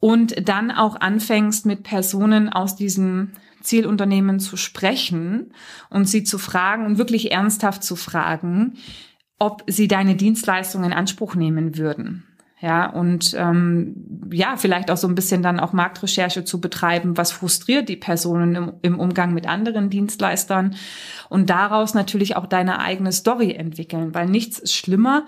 Und 0.00 0.48
dann 0.48 0.72
auch 0.72 1.00
anfängst 1.00 1.66
mit 1.66 1.84
Personen 1.84 2.48
aus 2.48 2.74
diesen 2.74 3.32
Zielunternehmen 3.62 4.40
zu 4.40 4.56
sprechen 4.56 5.52
und 5.88 6.08
sie 6.08 6.24
zu 6.24 6.38
fragen 6.38 6.84
und 6.84 6.98
wirklich 6.98 7.30
ernsthaft 7.30 7.84
zu 7.84 7.94
fragen, 7.94 8.74
ob 9.38 9.62
sie 9.66 9.88
deine 9.88 10.16
Dienstleistung 10.16 10.84
in 10.84 10.92
Anspruch 10.92 11.34
nehmen 11.34 11.76
würden. 11.76 12.24
Ja, 12.60 12.90
und 12.90 13.34
ähm, 13.38 14.28
ja, 14.32 14.56
vielleicht 14.56 14.90
auch 14.90 14.96
so 14.96 15.06
ein 15.06 15.14
bisschen 15.14 15.44
dann 15.44 15.60
auch 15.60 15.72
Marktrecherche 15.72 16.44
zu 16.44 16.60
betreiben, 16.60 17.16
was 17.16 17.30
frustriert 17.30 17.88
die 17.88 17.96
Personen 17.96 18.56
im, 18.56 18.72
im 18.82 18.98
Umgang 18.98 19.32
mit 19.32 19.46
anderen 19.46 19.90
Dienstleistern 19.90 20.74
und 21.28 21.50
daraus 21.50 21.94
natürlich 21.94 22.34
auch 22.34 22.46
deine 22.46 22.80
eigene 22.80 23.12
Story 23.12 23.52
entwickeln, 23.52 24.12
weil 24.12 24.26
nichts 24.26 24.58
ist 24.58 24.74
schlimmer, 24.74 25.24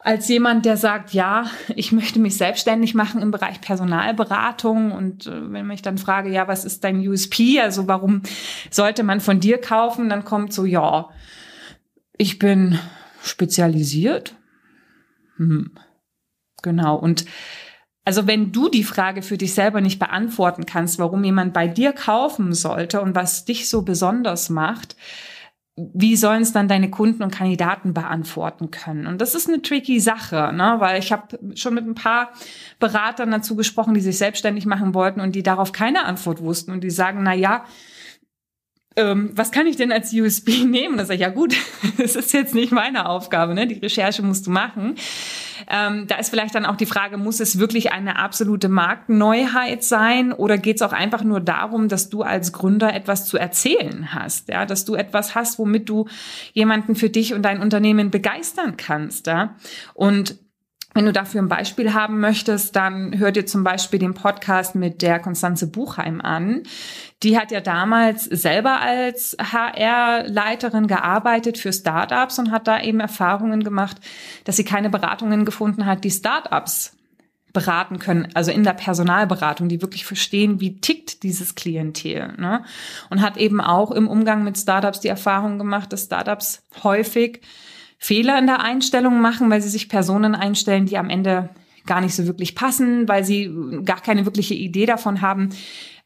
als 0.00 0.28
jemand, 0.28 0.64
der 0.66 0.76
sagt, 0.76 1.12
ja, 1.14 1.44
ich 1.76 1.92
möchte 1.92 2.18
mich 2.18 2.36
selbstständig 2.36 2.94
machen 2.94 3.22
im 3.22 3.30
Bereich 3.30 3.62
Personalberatung 3.62 4.92
und 4.92 5.26
äh, 5.26 5.52
wenn 5.52 5.70
ich 5.70 5.82
dann 5.82 5.96
frage, 5.96 6.30
ja, 6.30 6.46
was 6.46 6.66
ist 6.66 6.84
dein 6.84 7.06
USP, 7.06 7.60
also 7.60 7.88
warum 7.88 8.22
sollte 8.70 9.02
man 9.02 9.20
von 9.20 9.40
dir 9.40 9.58
kaufen, 9.58 10.10
dann 10.10 10.24
kommt 10.24 10.52
so, 10.52 10.66
ja, 10.66 11.08
ich 12.18 12.38
bin 12.38 12.78
spezialisiert. 13.22 14.36
Hm. 15.36 15.72
Genau. 16.62 16.96
Und 16.96 17.24
also 18.04 18.26
wenn 18.26 18.52
du 18.52 18.68
die 18.68 18.84
Frage 18.84 19.22
für 19.22 19.36
dich 19.36 19.54
selber 19.54 19.80
nicht 19.80 19.98
beantworten 19.98 20.66
kannst, 20.66 20.98
warum 20.98 21.22
jemand 21.22 21.52
bei 21.52 21.68
dir 21.68 21.92
kaufen 21.92 22.52
sollte 22.54 23.00
und 23.00 23.14
was 23.14 23.44
dich 23.44 23.68
so 23.68 23.82
besonders 23.82 24.50
macht, 24.50 24.96
wie 25.76 26.16
sollen 26.16 26.42
es 26.42 26.52
dann 26.52 26.68
deine 26.68 26.90
Kunden 26.90 27.22
und 27.22 27.30
Kandidaten 27.30 27.94
beantworten 27.94 28.70
können? 28.70 29.06
Und 29.06 29.20
das 29.20 29.34
ist 29.34 29.48
eine 29.48 29.62
tricky 29.62 30.00
Sache, 30.00 30.52
ne? 30.52 30.76
weil 30.78 30.98
ich 30.98 31.12
habe 31.12 31.38
schon 31.54 31.74
mit 31.74 31.86
ein 31.86 31.94
paar 31.94 32.32
Beratern 32.78 33.30
dazu 33.30 33.56
gesprochen, 33.56 33.94
die 33.94 34.00
sich 34.00 34.18
selbstständig 34.18 34.66
machen 34.66 34.94
wollten 34.94 35.20
und 35.20 35.34
die 35.34 35.42
darauf 35.42 35.72
keine 35.72 36.04
Antwort 36.04 36.42
wussten 36.42 36.72
und 36.72 36.82
die 36.82 36.90
sagen, 36.90 37.22
na 37.22 37.34
ja, 37.34 37.64
ähm, 38.96 39.30
was 39.34 39.52
kann 39.52 39.66
ich 39.66 39.76
denn 39.76 39.92
als 39.92 40.12
USB 40.12 40.64
nehmen? 40.66 40.98
Da 40.98 41.04
sage 41.04 41.14
ich, 41.14 41.20
ja 41.20 41.28
gut, 41.28 41.54
das 41.98 42.16
ist 42.16 42.32
jetzt 42.32 42.54
nicht 42.54 42.72
meine 42.72 43.08
Aufgabe, 43.08 43.54
ne? 43.54 43.66
die 43.66 43.78
Recherche 43.78 44.22
musst 44.22 44.46
du 44.46 44.50
machen. 44.50 44.96
Ähm, 45.68 46.06
da 46.08 46.16
ist 46.16 46.30
vielleicht 46.30 46.54
dann 46.54 46.66
auch 46.66 46.76
die 46.76 46.86
Frage, 46.86 47.16
muss 47.16 47.38
es 47.38 47.58
wirklich 47.58 47.92
eine 47.92 48.18
absolute 48.18 48.68
Marktneuheit 48.68 49.84
sein 49.84 50.32
oder 50.32 50.58
geht 50.58 50.76
es 50.76 50.82
auch 50.82 50.92
einfach 50.92 51.22
nur 51.22 51.40
darum, 51.40 51.88
dass 51.88 52.08
du 52.08 52.22
als 52.22 52.52
Gründer 52.52 52.92
etwas 52.92 53.26
zu 53.26 53.38
erzählen 53.38 54.12
hast, 54.12 54.48
ja, 54.48 54.66
dass 54.66 54.84
du 54.84 54.94
etwas 54.94 55.34
hast, 55.34 55.58
womit 55.58 55.88
du 55.88 56.08
jemanden 56.52 56.96
für 56.96 57.10
dich 57.10 57.34
und 57.34 57.42
dein 57.42 57.60
Unternehmen 57.60 58.10
begeistern 58.10 58.76
kannst, 58.76 59.26
ja? 59.26 59.54
Und 59.94 60.38
wenn 61.00 61.06
du 61.06 61.12
dafür 61.14 61.40
ein 61.40 61.48
Beispiel 61.48 61.94
haben 61.94 62.20
möchtest, 62.20 62.76
dann 62.76 63.18
hör 63.18 63.32
dir 63.32 63.46
zum 63.46 63.64
Beispiel 63.64 63.98
den 63.98 64.12
Podcast 64.12 64.74
mit 64.74 65.00
der 65.00 65.18
Konstanze 65.18 65.66
Buchheim 65.66 66.20
an. 66.20 66.64
Die 67.22 67.38
hat 67.38 67.50
ja 67.50 67.62
damals 67.62 68.24
selber 68.24 68.82
als 68.82 69.34
HR-Leiterin 69.40 70.88
gearbeitet 70.88 71.56
für 71.56 71.72
Startups 71.72 72.38
und 72.38 72.50
hat 72.50 72.68
da 72.68 72.82
eben 72.82 73.00
Erfahrungen 73.00 73.64
gemacht, 73.64 73.96
dass 74.44 74.56
sie 74.56 74.64
keine 74.64 74.90
Beratungen 74.90 75.46
gefunden 75.46 75.86
hat, 75.86 76.04
die 76.04 76.10
Startups 76.10 76.94
beraten 77.54 77.98
können, 77.98 78.28
also 78.34 78.50
in 78.50 78.62
der 78.62 78.74
Personalberatung, 78.74 79.70
die 79.70 79.80
wirklich 79.80 80.04
verstehen, 80.04 80.60
wie 80.60 80.82
tickt 80.82 81.22
dieses 81.22 81.54
Klientel. 81.54 82.34
Ne? 82.36 82.62
Und 83.08 83.22
hat 83.22 83.38
eben 83.38 83.62
auch 83.62 83.90
im 83.90 84.06
Umgang 84.06 84.44
mit 84.44 84.58
Startups 84.58 85.00
die 85.00 85.08
Erfahrung 85.08 85.56
gemacht, 85.56 85.94
dass 85.94 86.04
Startups 86.04 86.62
häufig 86.84 87.40
Fehler 88.02 88.38
in 88.38 88.46
der 88.46 88.62
Einstellung 88.62 89.20
machen, 89.20 89.50
weil 89.50 89.60
sie 89.60 89.68
sich 89.68 89.90
Personen 89.90 90.34
einstellen, 90.34 90.86
die 90.86 90.96
am 90.96 91.10
Ende 91.10 91.50
gar 91.86 92.00
nicht 92.00 92.14
so 92.14 92.26
wirklich 92.26 92.54
passen, 92.54 93.06
weil 93.08 93.24
sie 93.24 93.50
gar 93.84 94.00
keine 94.00 94.24
wirkliche 94.24 94.54
Idee 94.54 94.86
davon 94.86 95.20
haben, 95.20 95.50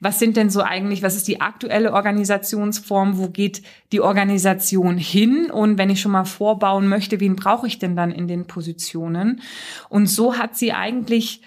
was 0.00 0.18
sind 0.18 0.36
denn 0.36 0.50
so 0.50 0.60
eigentlich, 0.60 1.02
was 1.02 1.14
ist 1.14 1.28
die 1.28 1.40
aktuelle 1.40 1.92
Organisationsform, 1.92 3.16
wo 3.16 3.28
geht 3.28 3.62
die 3.92 4.00
Organisation 4.00 4.98
hin? 4.98 5.50
Und 5.50 5.78
wenn 5.78 5.88
ich 5.88 6.00
schon 6.00 6.12
mal 6.12 6.24
vorbauen 6.24 6.88
möchte, 6.88 7.20
wen 7.20 7.36
brauche 7.36 7.66
ich 7.66 7.78
denn 7.78 7.96
dann 7.96 8.10
in 8.10 8.28
den 8.28 8.46
Positionen? 8.46 9.40
Und 9.88 10.06
so 10.08 10.36
hat 10.36 10.56
sie 10.56 10.72
eigentlich 10.72 11.42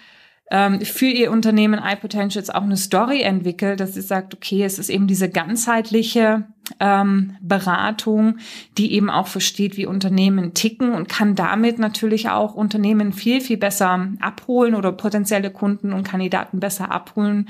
ähm, 0.50 0.80
für 0.80 1.06
ihr 1.06 1.30
Unternehmen 1.30 1.80
iPotentials 1.84 2.50
auch 2.50 2.62
eine 2.62 2.78
Story 2.78 3.20
entwickelt, 3.20 3.80
dass 3.80 3.94
sie 3.94 4.00
sagt, 4.00 4.34
okay, 4.34 4.64
es 4.64 4.78
ist 4.78 4.88
eben 4.88 5.06
diese 5.06 5.28
ganzheitliche 5.28 6.46
ähm, 6.80 7.36
Beratung, 7.40 8.38
die 8.76 8.92
eben 8.92 9.10
auch 9.10 9.26
versteht, 9.26 9.76
wie 9.76 9.86
Unternehmen 9.86 10.54
ticken 10.54 10.92
und 10.92 11.08
kann 11.08 11.34
damit 11.34 11.78
natürlich 11.78 12.28
auch 12.28 12.54
Unternehmen 12.54 13.12
viel, 13.12 13.40
viel 13.40 13.56
besser 13.56 14.08
abholen 14.20 14.74
oder 14.74 14.92
potenzielle 14.92 15.50
Kunden 15.50 15.92
und 15.92 16.06
Kandidaten 16.06 16.60
besser 16.60 16.90
abholen, 16.90 17.48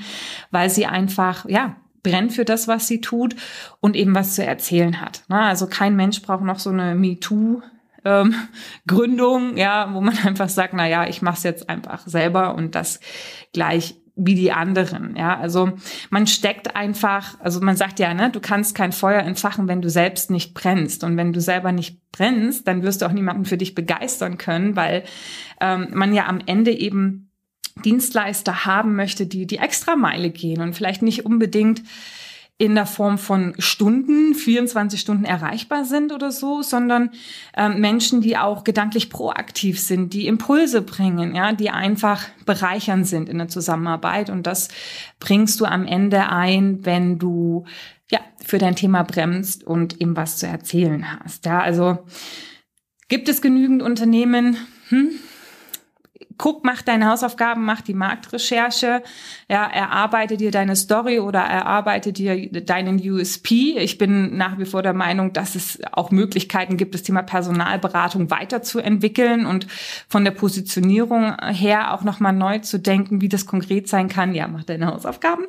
weil 0.51 0.69
sie 0.69 0.85
einfach, 0.85 1.47
ja, 1.47 1.75
brennt 2.03 2.33
für 2.33 2.45
das, 2.45 2.67
was 2.67 2.87
sie 2.87 3.01
tut 3.01 3.35
und 3.81 3.95
eben 3.95 4.15
was 4.15 4.35
zu 4.35 4.45
erzählen 4.45 5.01
hat. 5.01 5.23
Ne? 5.27 5.39
Also 5.39 5.67
kein 5.67 5.95
Mensch 5.95 6.21
braucht 6.21 6.43
noch 6.43 6.59
so 6.59 6.69
eine 6.69 6.95
MeToo 6.95 7.61
ähm, 8.05 8.35
Gründung, 8.87 9.57
ja, 9.57 9.93
wo 9.93 10.01
man 10.01 10.17
einfach 10.25 10.49
sagt, 10.49 10.73
na 10.73 10.87
ja, 10.87 11.07
ich 11.07 11.21
mache 11.21 11.37
es 11.37 11.43
jetzt 11.43 11.69
einfach 11.69 12.07
selber 12.07 12.55
und 12.55 12.75
das 12.75 12.99
gleich 13.53 13.95
wie 14.19 14.35
die 14.35 14.51
anderen, 14.51 15.15
ja. 15.15 15.39
Also 15.39 15.71
man 16.09 16.27
steckt 16.27 16.75
einfach, 16.75 17.39
also 17.39 17.61
man 17.61 17.77
sagt 17.77 17.99
ja, 17.99 18.13
ne, 18.13 18.29
du 18.29 18.39
kannst 18.39 18.75
kein 18.75 18.91
Feuer 18.91 19.21
entfachen, 19.21 19.67
wenn 19.67 19.81
du 19.81 19.89
selbst 19.89 20.29
nicht 20.29 20.53
brennst. 20.53 21.03
Und 21.03 21.15
wenn 21.17 21.33
du 21.33 21.39
selber 21.39 21.71
nicht 21.71 22.01
brennst, 22.11 22.67
dann 22.67 22.83
wirst 22.83 23.01
du 23.01 23.05
auch 23.05 23.13
niemanden 23.13 23.45
für 23.45 23.57
dich 23.57 23.75
begeistern 23.75 24.37
können, 24.37 24.75
weil 24.75 25.03
ähm, 25.61 25.87
man 25.93 26.13
ja 26.13 26.27
am 26.27 26.41
Ende 26.45 26.71
eben 26.71 27.31
Dienstleister 27.85 28.65
haben 28.65 28.95
möchte, 28.95 29.25
die 29.25 29.47
die 29.47 29.57
Extrameile 29.57 30.31
gehen 30.31 30.61
und 30.61 30.73
vielleicht 30.73 31.01
nicht 31.01 31.25
unbedingt 31.25 31.81
in 32.59 32.75
der 32.75 32.85
Form 32.85 33.17
von 33.17 33.53
Stunden, 33.57 34.35
24 34.35 34.99
Stunden 34.99 35.23
erreichbar 35.23 35.85
sind 35.85 36.11
oder 36.11 36.29
so, 36.29 36.61
sondern 36.61 37.11
ähm, 37.55 37.79
Menschen, 37.79 38.19
die 38.19 38.37
auch 38.37 38.65
gedanklich 38.65 39.09
proaktiv 39.09 39.79
sind, 39.79 40.11
die 40.11 40.27
Impulse 40.27 40.81
bringen, 40.81 41.33
ja, 41.33 41.53
die 41.53 41.69
einfach 41.69 42.25
bereichern 42.45 43.05
sind 43.05 43.29
in 43.29 43.37
der 43.37 43.47
Zusammenarbeit. 43.47 44.29
Und 44.29 44.45
das 44.45 44.67
bringst 45.21 45.61
du 45.61 45.65
am 45.65 45.87
Ende 45.87 46.27
ein, 46.27 46.85
wenn 46.85 47.17
du 47.17 47.63
ja 48.11 48.19
für 48.45 48.57
dein 48.57 48.75
Thema 48.75 49.03
bremst 49.03 49.63
und 49.63 50.01
ihm 50.01 50.17
was 50.17 50.35
zu 50.35 50.45
erzählen 50.45 51.05
hast. 51.17 51.45
Ja, 51.45 51.61
also 51.61 51.99
gibt 53.07 53.29
es 53.29 53.41
genügend 53.41 53.81
Unternehmen? 53.81 54.57
Hm? 54.89 55.11
Guck, 56.39 56.63
mach 56.63 56.81
deine 56.81 57.07
Hausaufgaben, 57.07 57.63
mach 57.63 57.81
die 57.81 57.93
Marktrecherche, 57.93 59.03
ja, 59.49 59.67
erarbeite 59.67 60.37
dir 60.37 60.51
deine 60.51 60.75
Story 60.75 61.19
oder 61.19 61.41
erarbeite 61.41 62.13
dir 62.13 62.49
deinen 62.49 62.97
USP. 62.97 63.77
Ich 63.77 63.97
bin 63.99 64.37
nach 64.37 64.57
wie 64.57 64.65
vor 64.65 64.81
der 64.81 64.93
Meinung, 64.93 65.33
dass 65.33 65.53
es 65.53 65.79
auch 65.91 66.11
Möglichkeiten 66.11 66.77
gibt, 66.77 66.95
das 66.95 67.03
Thema 67.03 67.21
Personalberatung 67.21 68.31
weiterzuentwickeln 68.31 69.45
und 69.45 69.67
von 70.07 70.23
der 70.23 70.31
Positionierung 70.31 71.35
her 71.41 71.93
auch 71.93 72.03
nochmal 72.03 72.33
neu 72.33 72.59
zu 72.59 72.79
denken, 72.79 73.21
wie 73.21 73.29
das 73.29 73.45
konkret 73.45 73.89
sein 73.89 74.07
kann. 74.07 74.33
Ja, 74.33 74.47
mach 74.47 74.63
deine 74.63 74.87
Hausaufgaben. 74.87 75.45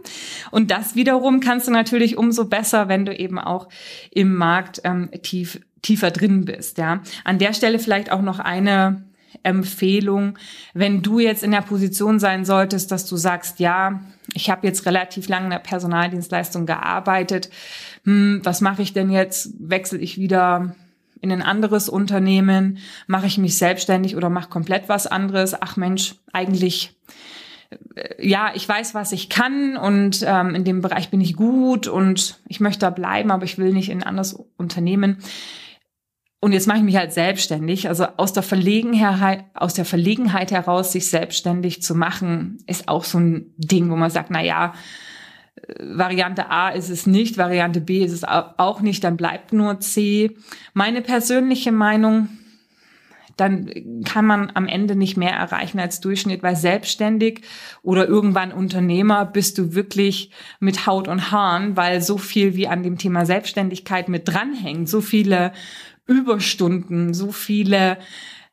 Und 0.51 0.73
das 0.73 0.97
wiederum 0.97 1.39
kannst 1.39 1.69
du 1.69 1.71
natürlich 1.71 2.19
umso 2.19 2.47
besser, 2.47 2.89
wenn 2.89 3.07
du 3.07 3.17
eben 3.17 3.39
auch 3.39 3.69
im 4.11 4.35
Markt 4.35 4.81
ähm, 4.85 5.09
tief 5.23 5.61
tiefer 5.83 6.11
drin 6.11 6.45
bist. 6.45 6.77
Ja, 6.77 7.01
an 7.25 7.39
der 7.39 7.55
Stelle 7.55 7.79
vielleicht 7.79 8.13
auch 8.13 8.21
noch 8.21 8.39
eine 8.39 9.03
Empfehlung, 9.43 10.39
wenn 10.75 11.03
du 11.03 11.19
jetzt 11.19 11.43
in 11.43 11.51
der 11.51 11.63
Position 11.63 12.19
sein 12.19 12.45
solltest, 12.45 12.93
dass 12.93 13.07
du 13.07 13.17
sagst, 13.17 13.61
ja, 13.61 14.01
ich 14.35 14.51
habe 14.51 14.67
jetzt 14.67 14.87
relativ 14.87 15.29
lange 15.29 15.47
in 15.47 15.51
der 15.51 15.59
Personaldienstleistung 15.59 16.67
gearbeitet, 16.67 17.51
hm, 18.05 18.41
was 18.45 18.61
mache 18.61 18.83
ich 18.83 18.93
denn 18.93 19.11
jetzt? 19.11 19.53
Wechsle 19.59 19.99
ich 19.99 20.19
wieder 20.19 20.75
in 21.21 21.33
ein 21.33 21.43
anderes 21.43 21.89
Unternehmen? 21.89 22.79
Mache 23.07 23.27
ich 23.27 23.39
mich 23.39 23.59
selbstständig 23.59 24.17
oder 24.17 24.31
mache 24.31 24.49
komplett 24.49 24.89
was 24.89 25.07
anderes? 25.07 25.61
Ach 25.61 25.77
Mensch, 25.77 26.15
eigentlich 26.33 26.95
äh, 27.95 28.27
ja, 28.27 28.53
ich 28.55 28.69
weiß, 28.69 28.95
was 28.95 29.13
ich 29.13 29.29
kann 29.29 29.77
und 29.77 30.25
ähm, 30.27 30.55
in 30.55 30.65
dem 30.65 30.81
Bereich 30.81 31.11
bin 31.11 31.21
ich 31.21 31.37
gut 31.37 31.89
und 31.89 32.39
ich 32.49 32.61
möchte 32.61 32.81
da 32.81 32.91
bleiben, 32.91 33.31
aber 33.31 33.45
ich 33.45 33.59
will 33.59 33.73
nicht 33.73 33.91
in 33.91 34.03
ein 34.03 34.07
anderes 34.07 34.35
Unternehmen. 34.57 35.19
Und 36.41 36.53
jetzt 36.53 36.67
mache 36.67 36.79
ich 36.79 36.85
mich 36.85 36.97
halt 36.97 37.13
selbstständig. 37.13 37.89
Also 37.89 38.07
aus 38.17 38.33
der 38.33 38.43
Verlegenheit, 38.43 39.45
aus 39.53 39.75
der 39.75 39.85
Verlegenheit 39.85 40.51
heraus, 40.51 40.93
sich 40.93 41.11
selbstständig 41.11 41.83
zu 41.83 41.95
machen, 41.95 42.59
ist 42.67 42.89
auch 42.89 43.05
so 43.05 43.19
ein 43.19 43.53
Ding, 43.59 43.91
wo 43.91 43.97
man 43.97 44.11
sagt, 44.11 44.31
na 44.31 44.43
ja, 44.43 44.73
äh, 45.57 45.75
Variante 45.79 46.49
A 46.51 46.71
ist 46.71 46.89
es 46.89 47.07
nicht, 47.07 47.37
Variante 47.37 47.83
B 47.83 48.03
ist 48.03 48.13
es 48.13 48.25
auch 48.25 48.81
nicht, 48.81 49.05
dann 49.05 49.19
bleibt 49.19 49.53
nur 49.53 49.81
C. 49.81 50.35
Meine 50.73 51.03
persönliche 51.03 51.73
Meinung, 51.73 52.31
dann 53.41 53.71
kann 54.05 54.27
man 54.27 54.53
am 54.55 54.67
Ende 54.67 54.95
nicht 54.95 55.17
mehr 55.17 55.33
erreichen 55.33 55.81
als 55.81 56.01
Durchschnitt, 56.01 56.43
weil 56.43 56.57
selbstständig 56.57 57.41
oder 57.83 58.07
irgendwann 58.07 58.53
Unternehmer 58.53 59.25
bist 59.25 59.57
du 59.57 59.75
wirklich 59.75 60.31
mit 60.59 60.87
Haut 60.87 61.09
und 61.09 61.31
Haaren, 61.31 61.77
weil 61.77 62.03
so 62.03 62.19
viel 62.19 62.55
wie 62.55 62.69
an 62.69 62.83
dem 62.83 62.99
Thema 62.99 63.25
Selbstständigkeit 63.25 64.09
mit 64.09 64.29
dranhängt, 64.29 64.89
so 64.89 65.01
viele 65.01 65.53
Überstunden, 66.11 67.15
so 67.15 67.31
viele 67.33 67.99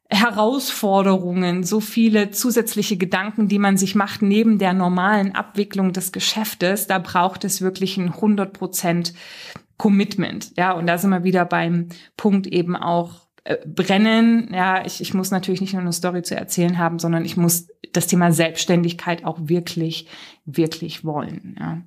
Herausforderungen, 0.09 1.63
so 1.63 1.81
viele 1.81 2.31
zusätzliche 2.31 2.95
Gedanken, 2.97 3.49
die 3.49 3.59
man 3.59 3.75
sich 3.75 3.93
macht 3.95 4.21
neben 4.21 4.57
der 4.57 4.73
normalen 4.73 5.35
Abwicklung 5.35 5.91
des 5.91 6.13
Geschäftes, 6.13 6.87
da 6.87 6.99
braucht 6.99 7.43
es 7.43 7.61
wirklich 7.61 7.97
ein 7.97 8.13
100 8.13 8.53
Prozent 8.53 9.13
Commitment. 9.77 10.53
Ja, 10.57 10.71
und 10.71 10.87
da 10.87 10.97
sind 10.97 11.09
wir 11.09 11.23
wieder 11.23 11.45
beim 11.45 11.89
Punkt 12.15 12.47
eben 12.47 12.75
auch 12.75 13.27
äh, 13.43 13.57
brennen. 13.65 14.49
Ja, 14.53 14.85
ich, 14.85 15.01
ich 15.01 15.13
muss 15.13 15.29
natürlich 15.29 15.61
nicht 15.61 15.73
nur 15.73 15.81
eine 15.81 15.93
Story 15.93 16.21
zu 16.21 16.35
erzählen 16.35 16.77
haben, 16.77 16.99
sondern 16.99 17.25
ich 17.25 17.35
muss 17.35 17.67
das 17.91 18.07
Thema 18.07 18.31
Selbstständigkeit 18.31 19.25
auch 19.25 19.37
wirklich, 19.41 20.07
wirklich 20.45 21.03
wollen. 21.03 21.57
Ja. 21.59 21.81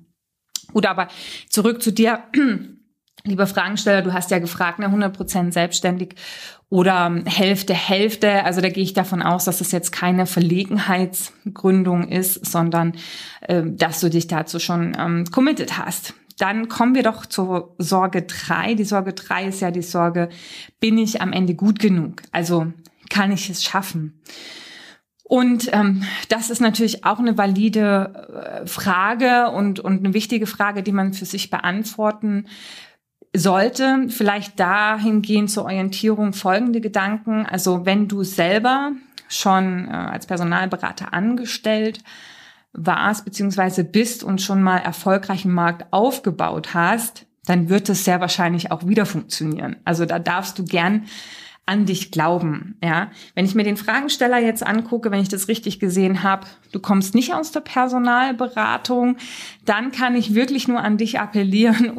Gut, 0.73 0.85
aber 0.85 1.07
zurück 1.49 1.81
zu 1.81 1.91
dir. 1.91 2.23
Lieber 3.23 3.45
Fragensteller, 3.45 4.01
du 4.01 4.13
hast 4.13 4.31
ja 4.31 4.39
gefragt, 4.39 4.79
ne, 4.79 4.87
100% 4.87 5.51
selbstständig 5.51 6.15
oder 6.69 7.21
Hälfte, 7.25 7.73
Hälfte. 7.73 8.43
Also 8.45 8.61
da 8.61 8.69
gehe 8.69 8.83
ich 8.83 8.93
davon 8.93 9.21
aus, 9.21 9.45
dass 9.45 9.61
es 9.61 9.71
jetzt 9.71 9.91
keine 9.91 10.25
Verlegenheitsgründung 10.25 12.07
ist, 12.07 12.45
sondern 12.45 12.93
äh, 13.41 13.63
dass 13.65 13.99
du 13.99 14.09
dich 14.09 14.27
dazu 14.27 14.57
schon 14.57 14.97
ähm, 14.97 15.25
committed 15.25 15.77
hast. 15.77 16.15
Dann 16.39 16.69
kommen 16.69 16.95
wir 16.95 17.03
doch 17.03 17.27
zur 17.27 17.75
Sorge 17.77 18.23
drei. 18.23 18.73
Die 18.73 18.85
Sorge 18.85 19.13
drei 19.13 19.45
ist 19.45 19.61
ja 19.61 19.69
die 19.69 19.83
Sorge, 19.83 20.29
bin 20.79 20.97
ich 20.97 21.21
am 21.21 21.33
Ende 21.33 21.53
gut 21.53 21.77
genug? 21.77 22.23
Also 22.31 22.73
kann 23.11 23.31
ich 23.31 23.49
es 23.49 23.63
schaffen? 23.63 24.19
Und 25.23 25.69
ähm, 25.71 26.03
das 26.29 26.49
ist 26.49 26.59
natürlich 26.59 27.05
auch 27.05 27.19
eine 27.19 27.37
valide 27.37 28.63
äh, 28.63 28.67
Frage 28.67 29.51
und, 29.51 29.79
und 29.79 29.99
eine 29.99 30.13
wichtige 30.13 30.47
Frage, 30.47 30.83
die 30.83 30.91
man 30.91 31.13
für 31.13 31.25
sich 31.25 31.49
beantworten 31.49 32.47
sollte. 33.33 34.07
Vielleicht 34.09 34.59
dahingehend 34.59 35.49
zur 35.49 35.65
Orientierung 35.65 36.33
folgende 36.33 36.81
Gedanken. 36.81 37.45
Also 37.45 37.85
wenn 37.85 38.07
du 38.07 38.23
selber 38.23 38.91
schon 39.29 39.87
äh, 39.87 39.91
als 39.91 40.25
Personalberater 40.25 41.13
angestellt 41.13 42.03
warst 42.73 43.25
beziehungsweise 43.25 43.83
bist 43.83 44.23
und 44.23 44.41
schon 44.41 44.63
mal 44.63 44.77
erfolgreichen 44.77 45.51
Markt 45.51 45.91
aufgebaut 45.91 46.73
hast, 46.73 47.25
dann 47.45 47.69
wird 47.69 47.89
es 47.89 48.05
sehr 48.05 48.21
wahrscheinlich 48.21 48.71
auch 48.71 48.87
wieder 48.87 49.05
funktionieren. 49.05 49.77
Also 49.83 50.05
da 50.05 50.19
darfst 50.19 50.57
du 50.57 50.63
gern 50.63 51.05
an 51.65 51.85
dich 51.85 52.11
glauben, 52.11 52.77
ja. 52.83 53.11
Wenn 53.35 53.45
ich 53.45 53.55
mir 53.55 53.63
den 53.63 53.77
Fragensteller 53.77 54.39
jetzt 54.39 54.65
angucke, 54.65 55.11
wenn 55.11 55.21
ich 55.21 55.29
das 55.29 55.47
richtig 55.47 55.79
gesehen 55.79 56.23
habe, 56.23 56.47
du 56.71 56.79
kommst 56.79 57.13
nicht 57.13 57.33
aus 57.33 57.51
der 57.51 57.59
Personalberatung, 57.61 59.17
dann 59.63 59.91
kann 59.91 60.15
ich 60.15 60.33
wirklich 60.33 60.67
nur 60.67 60.81
an 60.81 60.97
dich 60.97 61.19
appellieren, 61.19 61.91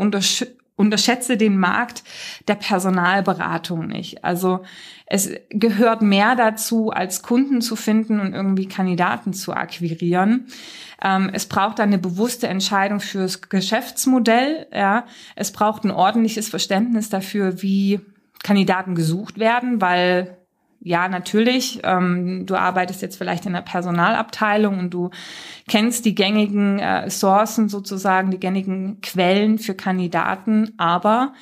unterschätze 0.82 1.36
den 1.36 1.56
Markt 1.58 2.02
der 2.48 2.56
Personalberatung 2.56 3.86
nicht. 3.86 4.24
Also 4.24 4.64
es 5.06 5.30
gehört 5.50 6.02
mehr 6.02 6.34
dazu, 6.36 6.90
als 6.90 7.22
Kunden 7.22 7.60
zu 7.60 7.76
finden 7.76 8.18
und 8.20 8.34
irgendwie 8.34 8.66
Kandidaten 8.66 9.32
zu 9.32 9.52
akquirieren. 9.54 10.48
Ähm, 11.02 11.30
es 11.32 11.46
braucht 11.46 11.80
eine 11.80 11.98
bewusste 11.98 12.48
Entscheidung 12.48 13.00
fürs 13.00 13.48
Geschäftsmodell. 13.48 14.66
Ja. 14.72 15.04
Es 15.36 15.52
braucht 15.52 15.84
ein 15.84 15.90
ordentliches 15.90 16.48
Verständnis 16.48 17.08
dafür, 17.08 17.62
wie 17.62 18.00
Kandidaten 18.42 18.94
gesucht 18.94 19.38
werden, 19.38 19.80
weil 19.80 20.36
ja, 20.84 21.08
natürlich, 21.08 21.80
ähm, 21.84 22.44
du 22.44 22.56
arbeitest 22.56 23.02
jetzt 23.02 23.16
vielleicht 23.16 23.46
in 23.46 23.52
der 23.52 23.60
Personalabteilung 23.60 24.78
und 24.78 24.90
du 24.90 25.10
kennst 25.68 26.04
die 26.04 26.14
gängigen 26.14 26.80
äh, 26.80 27.08
Sourcen 27.08 27.68
sozusagen, 27.68 28.30
die 28.30 28.40
gängigen 28.40 29.00
Quellen 29.00 29.58
für 29.58 29.74
Kandidaten, 29.74 30.72
aber 30.78 31.34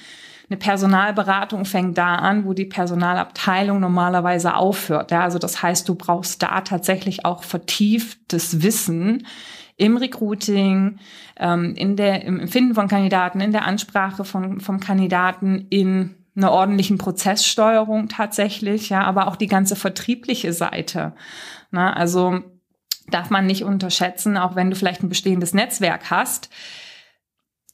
eine 0.51 0.59
Personalberatung 0.59 1.65
fängt 1.65 1.97
da 1.97 2.17
an, 2.17 2.45
wo 2.45 2.55
die 2.55 2.65
Personalabteilung 2.65 3.79
normalerweise 3.81 4.57
aufhört. 4.57 5.13
Ja, 5.13 5.23
also 5.23 5.39
das 5.39 5.63
heißt, 5.63 5.89
du 5.89 5.95
brauchst 5.95 6.43
da 6.43 6.61
tatsächlich 6.61 7.25
auch 7.25 7.45
vertieftes 7.45 8.63
Wissen 8.63 9.27
im 9.77 9.97
Recruiting, 9.97 10.99
ähm, 11.39 11.75
in 11.77 11.97
der, 11.97 12.25
im 12.25 12.41
Empfinden 12.41 12.75
von 12.75 12.89
Kandidaten, 12.89 13.41
in 13.41 13.53
der 13.53 13.65
Ansprache 13.65 14.25
von, 14.25 14.61
vom 14.61 14.81
Kandidaten, 14.81 15.67
in 15.71 16.17
einer 16.37 16.53
ordentlichen 16.53 16.99
Prozesssteuerung 16.99 18.09
tatsächlich, 18.09 18.89
ja, 18.89 19.03
aber 19.03 19.29
auch 19.29 19.37
die 19.37 19.47
ganze 19.47 19.77
vertriebliche 19.77 20.53
Seite. 20.53 21.15
Na, 21.71 21.93
also 21.93 22.43
darf 23.11 23.31
man 23.31 23.47
nicht 23.47 23.65
unterschätzen, 23.65 24.37
auch 24.37 24.57
wenn 24.57 24.71
du 24.71 24.77
vielleicht 24.77 25.03
ein 25.03 25.09
bestehendes 25.09 25.55
Netzwerk 25.55 26.11
hast. 26.11 26.51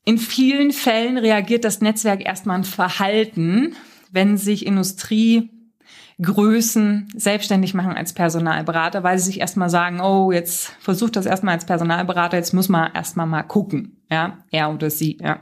In 0.05 0.19
vielen 0.19 0.71
Fällen 0.71 1.19
reagiert 1.19 1.65
das 1.65 1.81
Netzwerk 1.81 2.25
erstmal 2.25 2.59
ein 2.59 2.65
Verhalten, 2.65 3.75
wenn 4.11 4.37
sich 4.37 4.65
Industriegrößen 4.65 7.09
selbstständig 7.15 7.75
machen 7.75 7.93
als 7.93 8.13
Personalberater, 8.13 9.03
weil 9.03 9.19
sie 9.19 9.27
sich 9.27 9.41
erstmal 9.41 9.69
sagen, 9.69 10.01
oh, 10.01 10.31
jetzt 10.33 10.73
versucht 10.81 11.17
das 11.17 11.27
erstmal 11.27 11.55
als 11.55 11.67
Personalberater, 11.67 12.37
jetzt 12.37 12.55
muss 12.55 12.69
man 12.69 12.95
erstmal 12.95 13.27
mal 13.27 13.43
gucken, 13.43 14.01
ja, 14.11 14.39
er 14.51 14.73
oder 14.73 14.91
sie, 14.91 15.19
ja, 15.21 15.41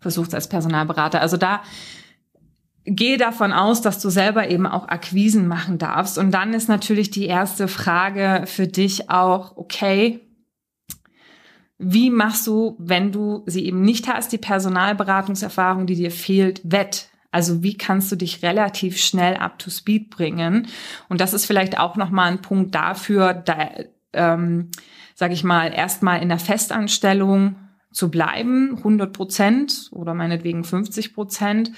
versucht 0.00 0.28
es 0.28 0.34
als 0.34 0.48
Personalberater. 0.48 1.20
Also 1.20 1.36
da 1.36 1.62
gehe 2.86 3.16
davon 3.16 3.52
aus, 3.52 3.80
dass 3.80 4.00
du 4.00 4.10
selber 4.10 4.48
eben 4.48 4.66
auch 4.66 4.88
Akquisen 4.88 5.48
machen 5.48 5.78
darfst. 5.78 6.18
Und 6.18 6.32
dann 6.32 6.52
ist 6.52 6.68
natürlich 6.68 7.10
die 7.10 7.26
erste 7.26 7.68
Frage 7.68 8.44
für 8.46 8.66
dich 8.66 9.10
auch, 9.10 9.56
okay, 9.56 10.20
wie 11.78 12.10
machst 12.10 12.46
du, 12.46 12.76
wenn 12.78 13.10
du 13.10 13.42
sie 13.46 13.66
eben 13.66 13.82
nicht 13.82 14.06
hast, 14.08 14.32
die 14.32 14.38
Personalberatungserfahrung, 14.38 15.86
die 15.86 15.96
dir 15.96 16.10
fehlt, 16.10 16.60
wett? 16.64 17.08
Also 17.30 17.62
wie 17.64 17.76
kannst 17.76 18.12
du 18.12 18.16
dich 18.16 18.42
relativ 18.42 18.96
schnell 18.96 19.36
up 19.36 19.58
to 19.58 19.70
speed 19.70 20.10
bringen? 20.10 20.68
Und 21.08 21.20
das 21.20 21.34
ist 21.34 21.46
vielleicht 21.46 21.78
auch 21.78 21.96
nochmal 21.96 22.30
ein 22.30 22.42
Punkt 22.42 22.74
dafür, 22.74 23.34
da, 23.34 23.70
ähm, 24.12 24.70
sage 25.16 25.34
ich 25.34 25.42
mal, 25.42 25.72
erstmal 25.74 26.22
in 26.22 26.28
der 26.28 26.38
Festanstellung 26.38 27.56
zu 27.90 28.10
bleiben, 28.10 28.76
100 28.78 29.12
Prozent 29.12 29.88
oder 29.92 30.14
meinetwegen 30.14 30.64
50 30.64 31.14
Prozent 31.14 31.72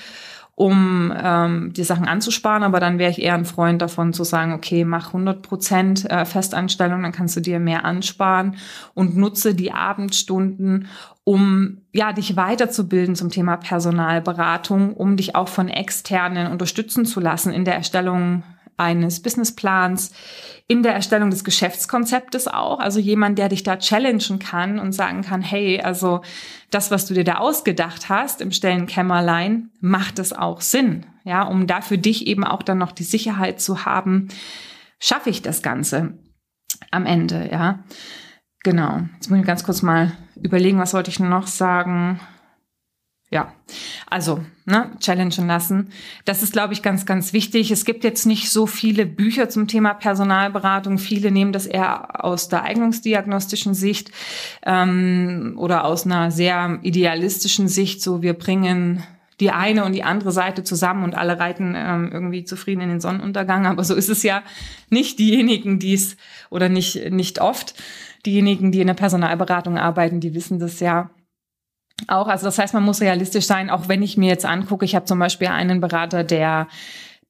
um 0.56 1.12
ähm, 1.14 1.74
die 1.74 1.84
Sachen 1.84 2.08
anzusparen, 2.08 2.62
aber 2.62 2.80
dann 2.80 2.98
wäre 2.98 3.10
ich 3.10 3.20
eher 3.20 3.34
ein 3.34 3.44
Freund 3.44 3.82
davon 3.82 4.14
zu 4.14 4.24
sagen, 4.24 4.54
okay, 4.54 4.86
mach 4.86 5.08
100 5.08 5.42
Prozent 5.42 6.10
äh, 6.10 6.24
Festanstellung, 6.24 7.02
dann 7.02 7.12
kannst 7.12 7.36
du 7.36 7.40
dir 7.40 7.60
mehr 7.60 7.84
ansparen 7.84 8.56
und 8.94 9.18
nutze 9.18 9.54
die 9.54 9.72
Abendstunden, 9.72 10.88
um 11.24 11.82
ja 11.92 12.14
dich 12.14 12.36
weiterzubilden 12.36 13.16
zum 13.16 13.28
Thema 13.28 13.58
Personalberatung, 13.58 14.94
um 14.94 15.18
dich 15.18 15.34
auch 15.34 15.48
von 15.48 15.68
externen 15.68 16.50
unterstützen 16.50 17.04
zu 17.04 17.20
lassen 17.20 17.52
in 17.52 17.66
der 17.66 17.74
Erstellung 17.74 18.42
eines 18.76 19.20
Businessplans, 19.20 20.12
in 20.68 20.82
der 20.82 20.94
Erstellung 20.94 21.30
des 21.30 21.44
Geschäftskonzeptes 21.44 22.48
auch. 22.48 22.80
Also 22.80 22.98
jemand, 22.98 23.38
der 23.38 23.48
dich 23.48 23.62
da 23.62 23.76
challengen 23.76 24.38
kann 24.38 24.78
und 24.78 24.92
sagen 24.92 25.22
kann, 25.22 25.40
hey, 25.40 25.80
also 25.80 26.22
das, 26.70 26.90
was 26.90 27.06
du 27.06 27.14
dir 27.14 27.24
da 27.24 27.36
ausgedacht 27.36 28.08
hast 28.08 28.40
im 28.40 28.50
Stellenkämmerlein, 28.50 29.70
macht 29.80 30.18
es 30.18 30.32
auch 30.32 30.60
Sinn. 30.60 31.06
Ja, 31.24 31.42
um 31.42 31.66
da 31.66 31.80
für 31.80 31.98
dich 31.98 32.26
eben 32.26 32.44
auch 32.44 32.62
dann 32.62 32.78
noch 32.78 32.92
die 32.92 33.04
Sicherheit 33.04 33.60
zu 33.60 33.84
haben, 33.84 34.28
schaffe 34.98 35.30
ich 35.30 35.42
das 35.42 35.62
Ganze 35.62 36.18
am 36.90 37.06
Ende, 37.06 37.48
ja. 37.50 37.84
Genau. 38.64 39.02
Jetzt 39.14 39.30
muss 39.30 39.38
ich 39.38 39.46
ganz 39.46 39.62
kurz 39.62 39.82
mal 39.82 40.12
überlegen, 40.42 40.78
was 40.78 40.94
wollte 40.94 41.10
ich 41.10 41.20
noch 41.20 41.46
sagen 41.46 42.20
ja, 43.30 43.52
also 44.08 44.40
ne, 44.66 44.92
challengen 45.00 45.48
lassen. 45.48 45.90
Das 46.24 46.44
ist, 46.44 46.52
glaube 46.52 46.74
ich, 46.74 46.82
ganz, 46.82 47.06
ganz 47.06 47.32
wichtig. 47.32 47.72
Es 47.72 47.84
gibt 47.84 48.04
jetzt 48.04 48.24
nicht 48.24 48.50
so 48.50 48.66
viele 48.66 49.04
Bücher 49.04 49.48
zum 49.48 49.66
Thema 49.66 49.94
Personalberatung. 49.94 50.98
Viele 50.98 51.32
nehmen 51.32 51.52
das 51.52 51.66
eher 51.66 52.24
aus 52.24 52.48
der 52.48 52.62
eignungsdiagnostischen 52.62 53.74
Sicht 53.74 54.12
ähm, 54.64 55.54
oder 55.56 55.84
aus 55.84 56.06
einer 56.06 56.30
sehr 56.30 56.78
idealistischen 56.82 57.66
Sicht. 57.66 58.00
So, 58.00 58.22
wir 58.22 58.34
bringen 58.34 59.02
die 59.40 59.50
eine 59.50 59.84
und 59.84 59.92
die 59.92 60.04
andere 60.04 60.30
Seite 60.30 60.62
zusammen 60.62 61.02
und 61.02 61.16
alle 61.16 61.38
reiten 61.38 61.74
ähm, 61.76 62.10
irgendwie 62.12 62.44
zufrieden 62.44 62.80
in 62.82 62.88
den 62.90 63.00
Sonnenuntergang. 63.00 63.66
Aber 63.66 63.82
so 63.82 63.94
ist 63.96 64.08
es 64.08 64.22
ja 64.22 64.44
nicht 64.88 65.18
diejenigen, 65.18 65.80
die 65.80 65.94
es 65.94 66.16
oder 66.48 66.68
nicht, 66.68 67.10
nicht 67.10 67.40
oft 67.40 67.74
diejenigen, 68.24 68.70
die 68.70 68.80
in 68.80 68.86
der 68.86 68.94
Personalberatung 68.94 69.78
arbeiten, 69.78 70.20
die 70.20 70.32
wissen 70.32 70.58
das 70.58 70.78
ja 70.78 71.10
auch. 72.08 72.28
Also 72.28 72.46
das 72.46 72.58
heißt, 72.58 72.74
man 72.74 72.84
muss 72.84 73.00
realistisch 73.00 73.46
sein, 73.46 73.70
auch 73.70 73.88
wenn 73.88 74.02
ich 74.02 74.16
mir 74.16 74.28
jetzt 74.28 74.44
angucke, 74.44 74.84
ich 74.84 74.94
habe 74.94 75.06
zum 75.06 75.18
Beispiel 75.18 75.48
einen 75.48 75.80
Berater, 75.80 76.24
der 76.24 76.68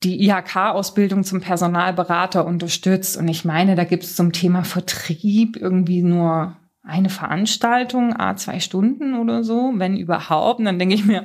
die 0.02 0.28
IHK-Ausbildung 0.28 1.24
zum 1.24 1.40
Personalberater 1.40 2.44
unterstützt. 2.44 3.16
Und 3.16 3.28
ich 3.28 3.44
meine, 3.44 3.76
da 3.76 3.84
gibt 3.84 4.04
es 4.04 4.16
zum 4.16 4.32
Thema 4.32 4.64
Vertrieb 4.64 5.56
irgendwie 5.56 6.02
nur 6.02 6.56
eine 6.82 7.08
Veranstaltung, 7.08 8.14
a 8.18 8.36
zwei 8.36 8.60
Stunden 8.60 9.14
oder 9.18 9.42
so, 9.42 9.72
wenn 9.76 9.96
überhaupt. 9.96 10.60
Und 10.60 10.66
dann 10.66 10.78
denke 10.78 10.94
ich 10.94 11.04
mir, 11.04 11.24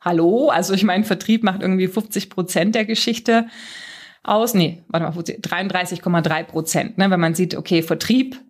hallo, 0.00 0.48
also 0.48 0.72
ich 0.72 0.84
meine, 0.84 1.04
Vertrieb 1.04 1.42
macht 1.42 1.62
irgendwie 1.62 1.88
50 1.88 2.30
Prozent 2.30 2.74
der 2.74 2.84
Geschichte 2.84 3.46
aus. 4.22 4.54
Nee, 4.54 4.84
warte 4.88 5.06
mal, 5.06 5.22
33,3 5.22 6.44
Prozent. 6.44 6.98
Ne? 6.98 7.10
Wenn 7.10 7.20
man 7.20 7.34
sieht, 7.34 7.56
okay, 7.56 7.82
Vertrieb 7.82 8.40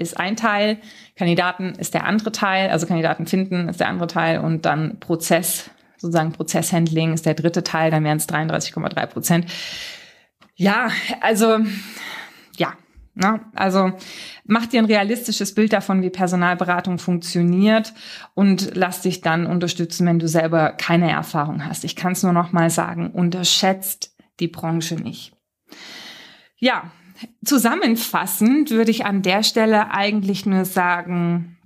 ist 0.00 0.18
ein 0.18 0.34
Teil, 0.34 0.78
Kandidaten 1.14 1.74
ist 1.74 1.94
der 1.94 2.04
andere 2.04 2.32
Teil, 2.32 2.70
also 2.70 2.86
Kandidaten 2.86 3.26
finden 3.26 3.68
ist 3.68 3.80
der 3.80 3.88
andere 3.88 4.06
Teil 4.06 4.40
und 4.40 4.64
dann 4.64 4.98
Prozess, 4.98 5.70
sozusagen 5.98 6.32
Prozesshandling 6.32 7.12
ist 7.12 7.26
der 7.26 7.34
dritte 7.34 7.62
Teil, 7.62 7.90
dann 7.90 8.02
wären 8.02 8.16
es 8.16 8.28
33,3 8.28 9.06
Prozent. 9.06 9.46
Ja, 10.56 10.88
also 11.20 11.58
ja, 12.56 12.72
ne? 13.14 13.40
also 13.54 13.92
mach 14.44 14.66
dir 14.66 14.80
ein 14.80 14.86
realistisches 14.86 15.54
Bild 15.54 15.74
davon, 15.74 16.02
wie 16.02 16.10
Personalberatung 16.10 16.98
funktioniert 16.98 17.92
und 18.34 18.74
lass 18.74 19.02
dich 19.02 19.20
dann 19.20 19.46
unterstützen, 19.46 20.06
wenn 20.06 20.18
du 20.18 20.28
selber 20.28 20.70
keine 20.72 21.10
Erfahrung 21.10 21.66
hast. 21.66 21.84
Ich 21.84 21.94
kann 21.94 22.12
es 22.12 22.22
nur 22.22 22.32
noch 22.32 22.52
mal 22.52 22.70
sagen, 22.70 23.10
unterschätzt 23.10 24.16
die 24.40 24.48
Branche 24.48 24.94
nicht. 24.94 25.34
Ja, 26.56 26.90
zusammenfassend 27.44 28.70
würde 28.70 28.90
ich 28.90 29.04
an 29.04 29.22
der 29.22 29.42
Stelle 29.42 29.90
eigentlich 29.90 30.46
nur 30.46 30.64
sagen, 30.64 31.56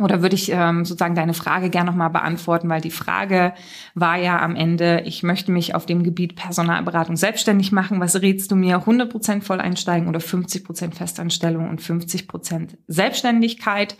oder 0.00 0.22
würde 0.22 0.34
ich 0.34 0.50
ähm, 0.50 0.84
sozusagen 0.84 1.14
deine 1.14 1.34
Frage 1.34 1.70
gerne 1.70 1.90
nochmal 1.90 2.10
beantworten, 2.10 2.68
weil 2.68 2.80
die 2.80 2.90
Frage 2.90 3.54
war 3.94 4.16
ja 4.16 4.40
am 4.40 4.56
Ende, 4.56 5.02
ich 5.06 5.22
möchte 5.22 5.52
mich 5.52 5.74
auf 5.74 5.86
dem 5.86 6.02
Gebiet 6.02 6.34
Personalberatung 6.34 7.16
selbstständig 7.16 7.70
machen. 7.70 8.00
Was 8.00 8.20
rätst 8.20 8.50
du 8.50 8.56
mir? 8.56 8.82
100% 8.82 9.42
Volleinsteigen 9.42 10.08
oder 10.08 10.20
50% 10.20 10.94
Festanstellung 10.94 11.68
und 11.68 11.80
50% 11.80 12.70
Selbstständigkeit? 12.88 13.96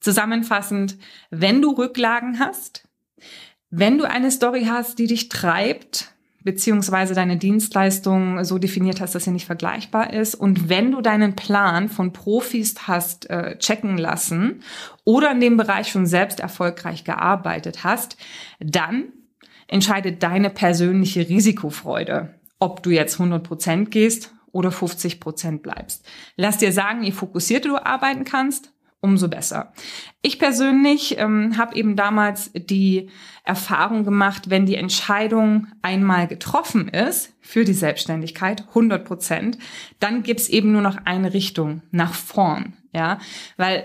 Zusammenfassend, 0.00 0.98
wenn 1.30 1.62
du 1.62 1.70
Rücklagen 1.70 2.38
hast, 2.38 2.86
wenn 3.70 3.96
du 3.96 4.04
eine 4.04 4.30
Story 4.30 4.66
hast, 4.68 4.98
die 4.98 5.06
dich 5.06 5.30
treibt, 5.30 6.13
beziehungsweise 6.44 7.14
deine 7.14 7.38
Dienstleistung 7.38 8.44
so 8.44 8.58
definiert 8.58 9.00
hast, 9.00 9.14
dass 9.14 9.24
sie 9.24 9.30
nicht 9.30 9.46
vergleichbar 9.46 10.12
ist. 10.12 10.34
Und 10.34 10.68
wenn 10.68 10.92
du 10.92 11.00
deinen 11.00 11.34
Plan 11.34 11.88
von 11.88 12.12
Profis 12.12 12.86
hast 12.86 13.28
äh, 13.30 13.58
checken 13.58 13.96
lassen 13.96 14.62
oder 15.04 15.32
in 15.32 15.40
dem 15.40 15.56
Bereich 15.56 15.88
schon 15.88 16.06
selbst 16.06 16.40
erfolgreich 16.40 17.04
gearbeitet 17.04 17.82
hast, 17.82 18.18
dann 18.60 19.06
entscheidet 19.68 20.22
deine 20.22 20.50
persönliche 20.50 21.26
Risikofreude, 21.28 22.34
ob 22.58 22.82
du 22.82 22.90
jetzt 22.90 23.14
100 23.14 23.42
Prozent 23.42 23.90
gehst 23.90 24.34
oder 24.52 24.70
50 24.70 25.20
Prozent 25.20 25.62
bleibst. 25.62 26.06
Lass 26.36 26.58
dir 26.58 26.72
sagen, 26.72 27.02
je 27.02 27.12
fokussierter 27.12 27.70
du 27.70 27.76
arbeiten 27.76 28.24
kannst, 28.24 28.73
umso 29.04 29.28
besser. 29.28 29.72
Ich 30.22 30.38
persönlich 30.38 31.18
ähm, 31.18 31.58
habe 31.58 31.76
eben 31.76 31.94
damals 31.94 32.50
die 32.54 33.10
Erfahrung 33.44 34.04
gemacht, 34.04 34.48
wenn 34.48 34.64
die 34.64 34.76
Entscheidung 34.76 35.66
einmal 35.82 36.26
getroffen 36.26 36.88
ist 36.88 37.34
für 37.42 37.66
die 37.66 37.74
Selbstständigkeit, 37.74 38.64
100 38.68 39.04
Prozent, 39.04 39.58
dann 40.00 40.22
gibt's 40.22 40.48
eben 40.48 40.72
nur 40.72 40.80
noch 40.80 40.96
eine 41.04 41.34
Richtung 41.34 41.82
nach 41.90 42.14
vorn. 42.14 42.72
Ja, 42.94 43.18
weil 43.58 43.84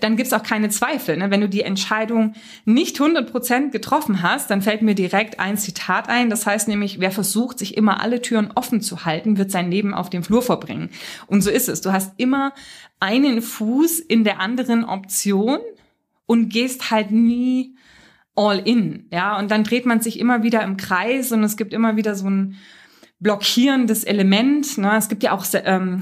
dann 0.00 0.16
gibt's 0.16 0.32
auch 0.32 0.42
keine 0.42 0.70
Zweifel. 0.70 1.16
Ne? 1.16 1.30
Wenn 1.30 1.40
du 1.40 1.48
die 1.48 1.62
Entscheidung 1.62 2.34
nicht 2.64 3.00
100 3.00 3.30
Prozent 3.30 3.72
getroffen 3.72 4.22
hast, 4.22 4.50
dann 4.50 4.62
fällt 4.62 4.82
mir 4.82 4.94
direkt 4.94 5.38
ein 5.38 5.56
Zitat 5.56 6.08
ein. 6.08 6.30
Das 6.30 6.46
heißt 6.46 6.68
nämlich, 6.68 7.00
wer 7.00 7.10
versucht, 7.10 7.58
sich 7.58 7.76
immer 7.76 8.02
alle 8.02 8.20
Türen 8.20 8.50
offen 8.54 8.80
zu 8.80 9.04
halten, 9.04 9.38
wird 9.38 9.50
sein 9.50 9.70
Leben 9.70 9.94
auf 9.94 10.10
dem 10.10 10.22
Flur 10.24 10.42
verbringen. 10.42 10.90
Und 11.26 11.42
so 11.42 11.50
ist 11.50 11.68
es. 11.68 11.80
Du 11.80 11.92
hast 11.92 12.12
immer 12.16 12.52
einen 13.00 13.40
Fuß 13.40 14.00
in 14.00 14.24
der 14.24 14.40
anderen 14.40 14.84
Option 14.84 15.60
und 16.26 16.48
gehst 16.48 16.90
halt 16.90 17.10
nie 17.10 17.76
all 18.34 18.58
in, 18.58 19.06
ja, 19.12 19.36
und 19.36 19.50
dann 19.50 19.64
dreht 19.64 19.84
man 19.84 20.00
sich 20.00 20.20
immer 20.20 20.44
wieder 20.44 20.62
im 20.62 20.76
Kreis 20.76 21.32
und 21.32 21.42
es 21.42 21.56
gibt 21.56 21.72
immer 21.72 21.96
wieder 21.96 22.14
so 22.14 22.30
ein 22.30 22.56
blockierendes 23.18 24.04
Element, 24.04 24.78
ne? 24.78 24.96
Es 24.96 25.08
gibt 25.08 25.24
ja 25.24 25.32
auch 25.32 25.44
ähm, 25.64 25.98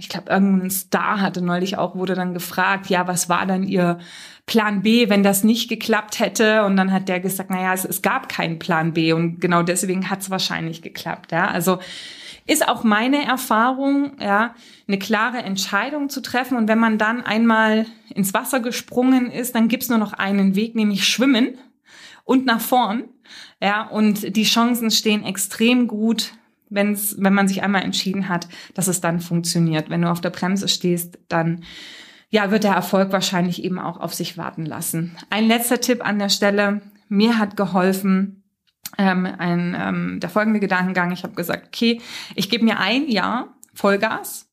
ich 0.00 0.08
glaube, 0.08 0.30
irgendein 0.30 0.70
Star 0.70 1.20
hatte 1.20 1.42
neulich 1.42 1.76
auch, 1.76 1.94
wurde 1.94 2.14
dann 2.14 2.32
gefragt, 2.32 2.86
ja, 2.88 3.06
was 3.06 3.28
war 3.28 3.44
dann 3.44 3.62
ihr 3.62 3.98
Plan 4.46 4.82
B, 4.82 5.10
wenn 5.10 5.22
das 5.22 5.44
nicht 5.44 5.68
geklappt 5.68 6.18
hätte? 6.18 6.64
Und 6.64 6.76
dann 6.76 6.90
hat 6.90 7.08
der 7.08 7.20
gesagt, 7.20 7.50
naja, 7.50 7.74
es, 7.74 7.84
es 7.84 8.00
gab 8.00 8.28
keinen 8.28 8.58
Plan 8.58 8.94
B 8.94 9.12
und 9.12 9.40
genau 9.40 9.62
deswegen 9.62 10.08
hat 10.08 10.22
es 10.22 10.30
wahrscheinlich 10.30 10.80
geklappt. 10.80 11.32
Ja, 11.32 11.48
also 11.48 11.78
ist 12.46 12.66
auch 12.66 12.82
meine 12.82 13.24
Erfahrung, 13.24 14.12
ja, 14.18 14.54
eine 14.88 14.98
klare 14.98 15.38
Entscheidung 15.38 16.08
zu 16.08 16.22
treffen. 16.22 16.56
Und 16.56 16.66
wenn 16.66 16.78
man 16.78 16.96
dann 16.96 17.22
einmal 17.22 17.86
ins 18.12 18.32
Wasser 18.32 18.60
gesprungen 18.60 19.30
ist, 19.30 19.54
dann 19.54 19.68
gibt's 19.68 19.90
nur 19.90 19.98
noch 19.98 20.14
einen 20.14 20.56
Weg, 20.56 20.74
nämlich 20.74 21.06
schwimmen 21.06 21.58
und 22.24 22.46
nach 22.46 22.60
vorn. 22.60 23.04
Ja, 23.62 23.86
und 23.86 24.34
die 24.34 24.44
Chancen 24.44 24.90
stehen 24.90 25.24
extrem 25.24 25.86
gut, 25.86 26.32
wenn's, 26.70 27.16
wenn 27.18 27.34
man 27.34 27.48
sich 27.48 27.62
einmal 27.62 27.82
entschieden 27.82 28.28
hat, 28.28 28.48
dass 28.74 28.88
es 28.88 29.00
dann 29.00 29.20
funktioniert. 29.20 29.90
Wenn 29.90 30.02
du 30.02 30.10
auf 30.10 30.20
der 30.20 30.30
Bremse 30.30 30.68
stehst, 30.68 31.18
dann 31.28 31.64
ja, 32.30 32.50
wird 32.50 32.64
der 32.64 32.74
Erfolg 32.74 33.12
wahrscheinlich 33.12 33.64
eben 33.64 33.78
auch 33.78 33.98
auf 33.98 34.14
sich 34.14 34.38
warten 34.38 34.64
lassen. 34.64 35.16
Ein 35.30 35.48
letzter 35.48 35.80
Tipp 35.80 36.06
an 36.06 36.18
der 36.18 36.28
Stelle. 36.28 36.80
Mir 37.08 37.38
hat 37.38 37.56
geholfen, 37.56 38.44
ähm, 38.98 39.26
ein, 39.26 39.76
ähm, 39.78 40.20
der 40.20 40.30
folgende 40.30 40.60
Gedankengang. 40.60 41.10
Ich 41.12 41.24
habe 41.24 41.34
gesagt, 41.34 41.66
okay, 41.66 42.00
ich 42.34 42.48
gebe 42.48 42.64
mir 42.64 42.78
ein 42.78 43.08
Jahr 43.08 43.54
Vollgas, 43.74 44.48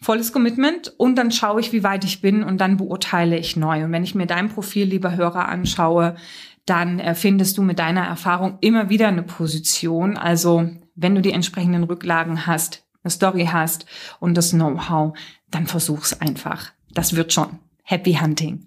volles 0.00 0.32
Commitment 0.32 0.94
und 0.98 1.16
dann 1.16 1.30
schaue 1.30 1.60
ich, 1.60 1.72
wie 1.72 1.82
weit 1.82 2.04
ich 2.04 2.20
bin 2.20 2.42
und 2.42 2.60
dann 2.60 2.76
beurteile 2.76 3.38
ich 3.38 3.56
neu. 3.56 3.84
Und 3.84 3.92
wenn 3.92 4.04
ich 4.04 4.14
mir 4.14 4.26
dein 4.26 4.48
Profil, 4.48 4.86
lieber 4.86 5.16
Hörer, 5.16 5.48
anschaue, 5.48 6.16
dann 6.64 6.98
äh, 6.98 7.14
findest 7.14 7.58
du 7.58 7.62
mit 7.62 7.78
deiner 7.78 8.04
Erfahrung 8.04 8.58
immer 8.60 8.88
wieder 8.88 9.08
eine 9.08 9.22
Position. 9.22 10.16
Also 10.16 10.70
wenn 10.96 11.14
du 11.14 11.22
die 11.22 11.32
entsprechenden 11.32 11.84
Rücklagen 11.84 12.46
hast, 12.46 12.84
eine 13.04 13.10
Story 13.10 13.48
hast 13.52 13.86
und 14.18 14.34
das 14.34 14.50
Know-how, 14.50 15.16
dann 15.50 15.66
versuch's 15.66 16.20
einfach. 16.20 16.72
Das 16.90 17.14
wird 17.14 17.32
schon. 17.32 17.60
Happy 17.82 18.14
Hunting. 18.14 18.66